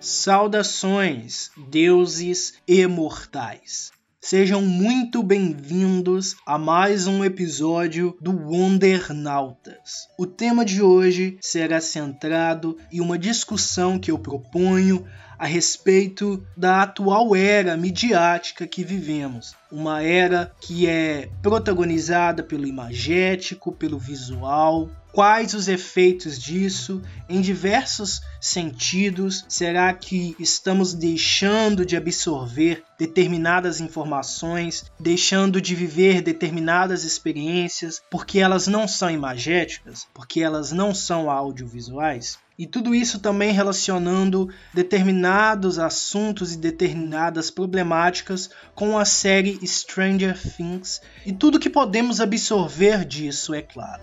Saudações, 0.00 1.50
deuses 1.70 2.54
imortais. 2.68 3.90
Sejam 4.20 4.60
muito 4.60 5.22
bem-vindos 5.22 6.36
a 6.44 6.58
mais 6.58 7.06
um 7.06 7.24
episódio 7.24 8.16
do 8.20 8.32
Wondernautas. 8.32 10.08
O 10.18 10.26
tema 10.26 10.64
de 10.64 10.82
hoje 10.82 11.38
será 11.40 11.80
centrado 11.80 12.76
em 12.92 13.00
uma 13.00 13.18
discussão 13.18 13.98
que 13.98 14.10
eu 14.10 14.18
proponho 14.18 15.06
a 15.38 15.46
respeito 15.46 16.42
da 16.56 16.82
atual 16.82 17.36
era 17.36 17.76
midiática 17.76 18.66
que 18.66 18.82
vivemos. 18.82 19.54
Uma 19.70 20.02
era 20.02 20.52
que 20.60 20.86
é 20.86 21.28
protagonizada 21.42 22.42
pelo 22.42 22.66
imagético, 22.66 23.70
pelo 23.70 23.98
visual. 23.98 24.88
Quais 25.16 25.54
os 25.54 25.66
efeitos 25.66 26.38
disso 26.38 27.00
em 27.26 27.40
diversos 27.40 28.20
sentidos? 28.38 29.46
Será 29.48 29.90
que 29.94 30.36
estamos 30.38 30.92
deixando 30.92 31.86
de 31.86 31.96
absorver 31.96 32.84
determinadas 32.98 33.80
informações, 33.80 34.84
deixando 35.00 35.58
de 35.58 35.74
viver 35.74 36.20
determinadas 36.20 37.02
experiências 37.02 38.02
porque 38.10 38.40
elas 38.40 38.66
não 38.66 38.86
são 38.86 39.10
imagéticas, 39.10 40.06
porque 40.12 40.42
elas 40.42 40.70
não 40.70 40.94
são 40.94 41.30
audiovisuais? 41.30 42.38
E 42.58 42.66
tudo 42.66 42.94
isso 42.94 43.18
também 43.18 43.52
relacionando 43.52 44.50
determinados 44.74 45.78
assuntos 45.78 46.52
e 46.52 46.58
determinadas 46.58 47.50
problemáticas 47.50 48.50
com 48.74 48.98
a 48.98 49.06
série 49.06 49.66
Stranger 49.66 50.38
Things 50.38 51.00
e 51.24 51.32
tudo 51.32 51.58
que 51.58 51.70
podemos 51.70 52.20
absorver 52.20 53.02
disso, 53.06 53.54
é 53.54 53.62
claro. 53.62 54.02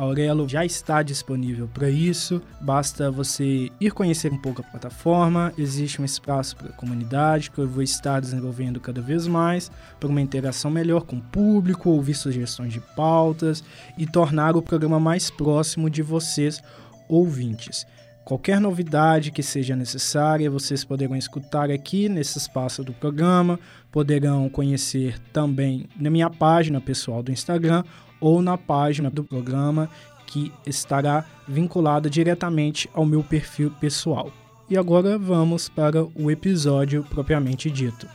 Aurelo 0.00 0.48
já 0.48 0.64
está 0.64 1.02
disponível 1.02 1.68
para 1.68 1.90
isso, 1.90 2.40
basta 2.58 3.10
você 3.10 3.68
ir 3.78 3.90
conhecer 3.92 4.32
um 4.32 4.38
pouco 4.38 4.62
a 4.62 4.64
plataforma. 4.64 5.52
Existe 5.58 6.00
um 6.00 6.06
espaço 6.06 6.56
para 6.56 6.68
a 6.68 6.72
comunidade 6.72 7.50
que 7.50 7.58
eu 7.58 7.68
vou 7.68 7.82
estar 7.82 8.18
desenvolvendo 8.18 8.80
cada 8.80 9.02
vez 9.02 9.26
mais 9.26 9.70
para 9.98 10.08
uma 10.08 10.22
interação 10.22 10.70
melhor 10.70 11.02
com 11.02 11.16
o 11.16 11.20
público, 11.20 11.90
ouvir 11.90 12.14
sugestões 12.14 12.72
de 12.72 12.80
pautas 12.80 13.62
e 13.98 14.06
tornar 14.06 14.56
o 14.56 14.62
programa 14.62 14.98
mais 14.98 15.28
próximo 15.30 15.90
de 15.90 16.00
vocês, 16.00 16.62
ouvintes. 17.06 17.86
Qualquer 18.24 18.58
novidade 18.58 19.30
que 19.30 19.42
seja 19.42 19.76
necessária, 19.76 20.50
vocês 20.50 20.82
poderão 20.82 21.16
escutar 21.16 21.70
aqui 21.70 22.08
nesse 22.08 22.38
espaço 22.38 22.82
do 22.82 22.94
programa, 22.94 23.60
poderão 23.92 24.48
conhecer 24.48 25.18
também 25.30 25.86
na 25.98 26.08
minha 26.08 26.30
página 26.30 26.80
pessoal 26.80 27.22
do 27.22 27.30
Instagram 27.30 27.84
ou 28.20 28.42
na 28.42 28.58
página 28.58 29.10
do 29.10 29.24
programa 29.24 29.88
que 30.26 30.52
estará 30.66 31.24
vinculada 31.48 32.08
diretamente 32.08 32.88
ao 32.94 33.04
meu 33.04 33.22
perfil 33.22 33.70
pessoal. 33.80 34.30
E 34.68 34.76
agora 34.78 35.18
vamos 35.18 35.68
para 35.68 36.04
o 36.04 36.30
episódio 36.30 37.04
propriamente 37.10 37.68
dito. 37.68 38.06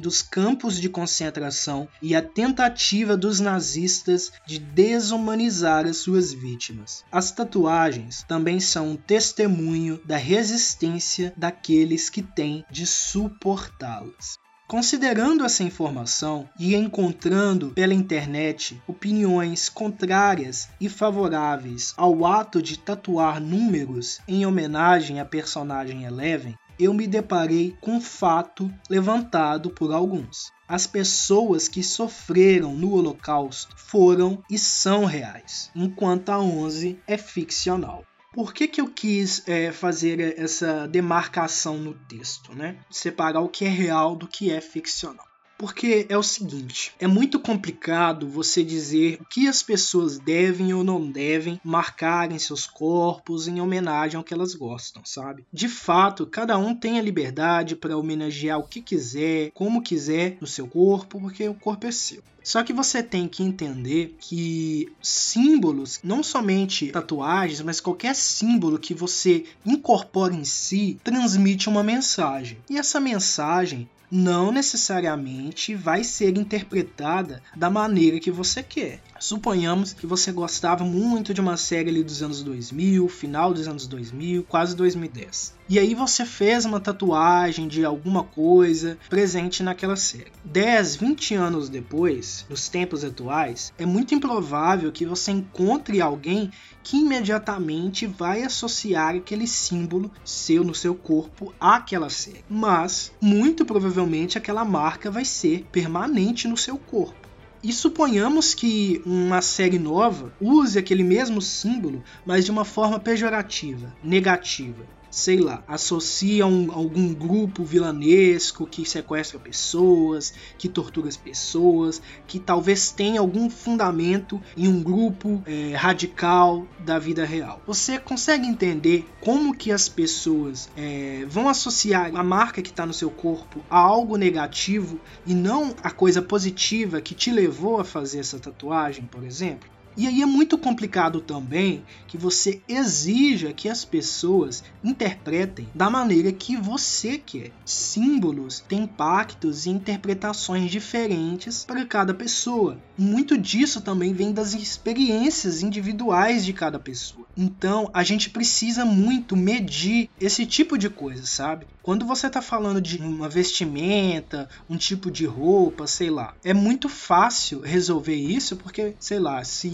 dos 0.00 0.22
campos 0.22 0.80
de 0.80 0.88
concentração 0.88 1.88
e 2.00 2.14
a 2.14 2.22
tentativa 2.22 3.16
dos 3.16 3.40
nazistas 3.40 4.32
de 4.46 4.58
desumanizar 4.58 5.84
as 5.84 5.96
suas 5.96 6.32
vítimas. 6.32 7.04
As 7.10 7.32
tatuagens 7.32 8.24
também 8.28 8.60
são 8.60 8.90
um 8.90 8.96
testemunho 8.96 10.00
da 10.04 10.16
resistência 10.16 11.32
daqueles 11.36 12.08
que 12.08 12.22
têm 12.22 12.64
de 12.70 12.86
suportá-las. 12.86 14.38
Considerando 14.68 15.44
essa 15.44 15.62
informação 15.62 16.48
e 16.58 16.74
encontrando 16.74 17.70
pela 17.70 17.94
internet 17.94 18.82
opiniões 18.84 19.68
contrárias 19.68 20.68
e 20.80 20.88
favoráveis 20.88 21.94
ao 21.96 22.26
ato 22.26 22.60
de 22.60 22.76
tatuar 22.76 23.40
números 23.40 24.18
em 24.26 24.44
homenagem 24.44 25.20
à 25.20 25.24
personagem 25.24 26.02
Eleven, 26.02 26.58
eu 26.78 26.92
me 26.92 27.06
deparei 27.06 27.76
com 27.80 27.92
um 27.92 28.00
fato 28.00 28.72
levantado 28.88 29.70
por 29.70 29.92
alguns. 29.92 30.52
As 30.68 30.86
pessoas 30.86 31.68
que 31.68 31.82
sofreram 31.82 32.74
no 32.74 32.92
Holocausto 32.92 33.74
foram 33.76 34.42
e 34.50 34.58
são 34.58 35.04
reais, 35.04 35.70
enquanto 35.74 36.30
a 36.30 36.40
11 36.40 36.98
é 37.06 37.16
ficcional. 37.16 38.04
Por 38.32 38.52
que, 38.52 38.68
que 38.68 38.80
eu 38.80 38.88
quis 38.88 39.42
é, 39.48 39.72
fazer 39.72 40.38
essa 40.38 40.86
demarcação 40.86 41.78
no 41.78 41.94
texto, 41.94 42.54
né? 42.54 42.76
Separar 42.90 43.40
o 43.40 43.48
que 43.48 43.64
é 43.64 43.68
real 43.68 44.14
do 44.14 44.28
que 44.28 44.50
é 44.50 44.60
ficcional. 44.60 45.26
Porque 45.58 46.06
é 46.08 46.18
o 46.18 46.22
seguinte, 46.22 46.92
é 47.00 47.06
muito 47.06 47.40
complicado 47.40 48.28
você 48.28 48.62
dizer 48.62 49.18
o 49.20 49.24
que 49.24 49.48
as 49.48 49.62
pessoas 49.62 50.18
devem 50.18 50.74
ou 50.74 50.84
não 50.84 51.10
devem 51.10 51.60
marcar 51.64 52.30
em 52.30 52.38
seus 52.38 52.66
corpos 52.66 53.48
em 53.48 53.60
homenagem 53.60 54.18
ao 54.18 54.24
que 54.24 54.34
elas 54.34 54.54
gostam, 54.54 55.02
sabe? 55.04 55.44
De 55.52 55.68
fato, 55.68 56.26
cada 56.26 56.58
um 56.58 56.74
tem 56.74 56.98
a 56.98 57.02
liberdade 57.02 57.74
para 57.74 57.96
homenagear 57.96 58.58
o 58.58 58.68
que 58.68 58.82
quiser, 58.82 59.50
como 59.52 59.82
quiser 59.82 60.36
no 60.40 60.46
seu 60.46 60.66
corpo, 60.66 61.20
porque 61.20 61.48
o 61.48 61.54
corpo 61.54 61.86
é 61.86 61.92
seu. 61.92 62.22
Só 62.46 62.62
que 62.62 62.72
você 62.72 63.02
tem 63.02 63.26
que 63.26 63.42
entender 63.42 64.14
que 64.20 64.92
símbolos, 65.02 65.98
não 66.04 66.22
somente 66.22 66.92
tatuagens, 66.92 67.60
mas 67.60 67.80
qualquer 67.80 68.14
símbolo 68.14 68.78
que 68.78 68.94
você 68.94 69.44
incorpora 69.64 70.32
em 70.32 70.44
si, 70.44 70.96
transmite 71.02 71.68
uma 71.68 71.82
mensagem. 71.82 72.58
E 72.70 72.78
essa 72.78 73.00
mensagem 73.00 73.88
não 74.10 74.52
necessariamente 74.52 75.74
vai 75.74 76.04
ser 76.04 76.36
interpretada 76.36 77.42
da 77.56 77.68
maneira 77.68 78.20
que 78.20 78.30
você 78.30 78.62
quer. 78.62 79.00
Suponhamos 79.18 79.92
que 79.92 80.06
você 80.06 80.30
gostava 80.30 80.84
muito 80.84 81.32
de 81.32 81.40
uma 81.40 81.56
série 81.56 81.90
ali 81.90 82.04
dos 82.04 82.22
anos 82.22 82.42
2000, 82.42 83.08
final 83.08 83.52
dos 83.52 83.66
anos 83.66 83.86
2000, 83.86 84.44
quase 84.44 84.76
2010. 84.76 85.54
E 85.68 85.80
aí 85.80 85.94
você 85.94 86.24
fez 86.24 86.64
uma 86.64 86.78
tatuagem 86.78 87.66
de 87.66 87.84
alguma 87.84 88.22
coisa 88.22 88.96
presente 89.08 89.62
naquela 89.62 89.96
série. 89.96 90.30
10, 90.44 90.96
20 90.96 91.34
anos 91.34 91.68
depois, 91.68 92.46
nos 92.48 92.68
tempos 92.68 93.02
atuais, 93.02 93.72
é 93.76 93.84
muito 93.84 94.14
improvável 94.14 94.92
que 94.92 95.04
você 95.04 95.32
encontre 95.32 96.00
alguém 96.00 96.52
que 96.84 96.98
imediatamente 96.98 98.06
vai 98.06 98.44
associar 98.44 99.16
aquele 99.16 99.48
símbolo 99.48 100.08
seu 100.24 100.62
no 100.62 100.74
seu 100.74 100.94
corpo 100.94 101.52
àquela 101.58 102.08
série. 102.08 102.44
Mas, 102.48 103.10
muito 103.20 103.64
provavelmente, 103.64 103.95
aquela 104.38 104.64
marca 104.64 105.10
vai 105.10 105.24
ser 105.24 105.66
permanente 105.72 106.48
no 106.48 106.56
seu 106.56 106.76
corpo. 106.76 107.26
E 107.62 107.72
suponhamos 107.72 108.54
que 108.54 109.02
uma 109.04 109.40
série 109.42 109.78
nova 109.78 110.32
use 110.40 110.78
aquele 110.78 111.02
mesmo 111.02 111.40
símbolo, 111.40 112.02
mas 112.24 112.44
de 112.44 112.50
uma 112.50 112.64
forma 112.64 113.00
pejorativa, 113.00 113.94
negativa 114.02 114.84
sei 115.10 115.38
lá, 115.38 115.62
associam 115.66 116.68
algum 116.72 117.12
grupo 117.14 117.64
vilanesco 117.64 118.66
que 118.66 118.84
sequestra 118.84 119.38
pessoas, 119.38 120.32
que 120.58 120.68
tortura 120.68 121.08
as 121.08 121.16
pessoas, 121.16 122.02
que 122.26 122.38
talvez 122.38 122.90
tenha 122.90 123.20
algum 123.20 123.48
fundamento 123.48 124.40
em 124.56 124.68
um 124.68 124.82
grupo 124.82 125.42
é, 125.46 125.74
radical 125.74 126.66
da 126.78 126.98
vida 126.98 127.24
real. 127.24 127.60
Você 127.66 127.98
consegue 127.98 128.46
entender 128.46 129.08
como 129.20 129.56
que 129.56 129.72
as 129.72 129.88
pessoas 129.88 130.68
é, 130.76 131.24
vão 131.28 131.48
associar 131.48 132.14
a 132.14 132.22
marca 132.22 132.62
que 132.62 132.70
está 132.70 132.86
no 132.86 132.92
seu 132.92 133.10
corpo 133.10 133.62
a 133.70 133.78
algo 133.78 134.16
negativo 134.16 135.00
e 135.26 135.34
não 135.34 135.74
a 135.82 135.90
coisa 135.90 136.20
positiva 136.22 137.00
que 137.00 137.14
te 137.14 137.30
levou 137.30 137.80
a 137.80 137.84
fazer 137.84 138.20
essa 138.20 138.38
tatuagem, 138.38 139.04
por 139.04 139.24
exemplo? 139.24 139.75
E 139.96 140.06
aí 140.06 140.20
é 140.20 140.26
muito 140.26 140.58
complicado 140.58 141.20
também 141.20 141.82
que 142.06 142.18
você 142.18 142.60
exija 142.68 143.52
que 143.52 143.68
as 143.68 143.84
pessoas 143.84 144.62
interpretem 144.84 145.66
da 145.74 145.88
maneira 145.88 146.30
que 146.30 146.56
você 146.56 147.16
quer. 147.16 147.50
Símbolos 147.64 148.60
têm 148.60 148.80
impactos 148.80 149.66
e 149.66 149.70
interpretações 149.70 150.70
diferentes 150.70 151.64
para 151.64 151.84
cada 151.84 152.12
pessoa. 152.12 152.78
Muito 152.98 153.38
disso 153.38 153.80
também 153.80 154.12
vem 154.12 154.32
das 154.32 154.54
experiências 154.54 155.62
individuais 155.62 156.44
de 156.44 156.52
cada 156.52 156.78
pessoa. 156.78 157.26
Então 157.36 157.90
a 157.92 158.02
gente 158.02 158.30
precisa 158.30 158.84
muito 158.84 159.36
medir 159.36 160.10
esse 160.20 160.44
tipo 160.44 160.76
de 160.76 160.90
coisa, 160.90 161.24
sabe? 161.26 161.66
Quando 161.82 162.04
você 162.04 162.26
está 162.26 162.42
falando 162.42 162.80
de 162.80 162.98
uma 162.98 163.28
vestimenta, 163.28 164.48
um 164.68 164.76
tipo 164.76 165.10
de 165.10 165.24
roupa, 165.24 165.86
sei 165.86 166.10
lá, 166.10 166.34
é 166.44 166.52
muito 166.52 166.88
fácil 166.88 167.60
resolver 167.60 168.14
isso 168.16 168.56
porque, 168.56 168.94
sei 168.98 169.18
lá, 169.18 169.44
se 169.44 169.68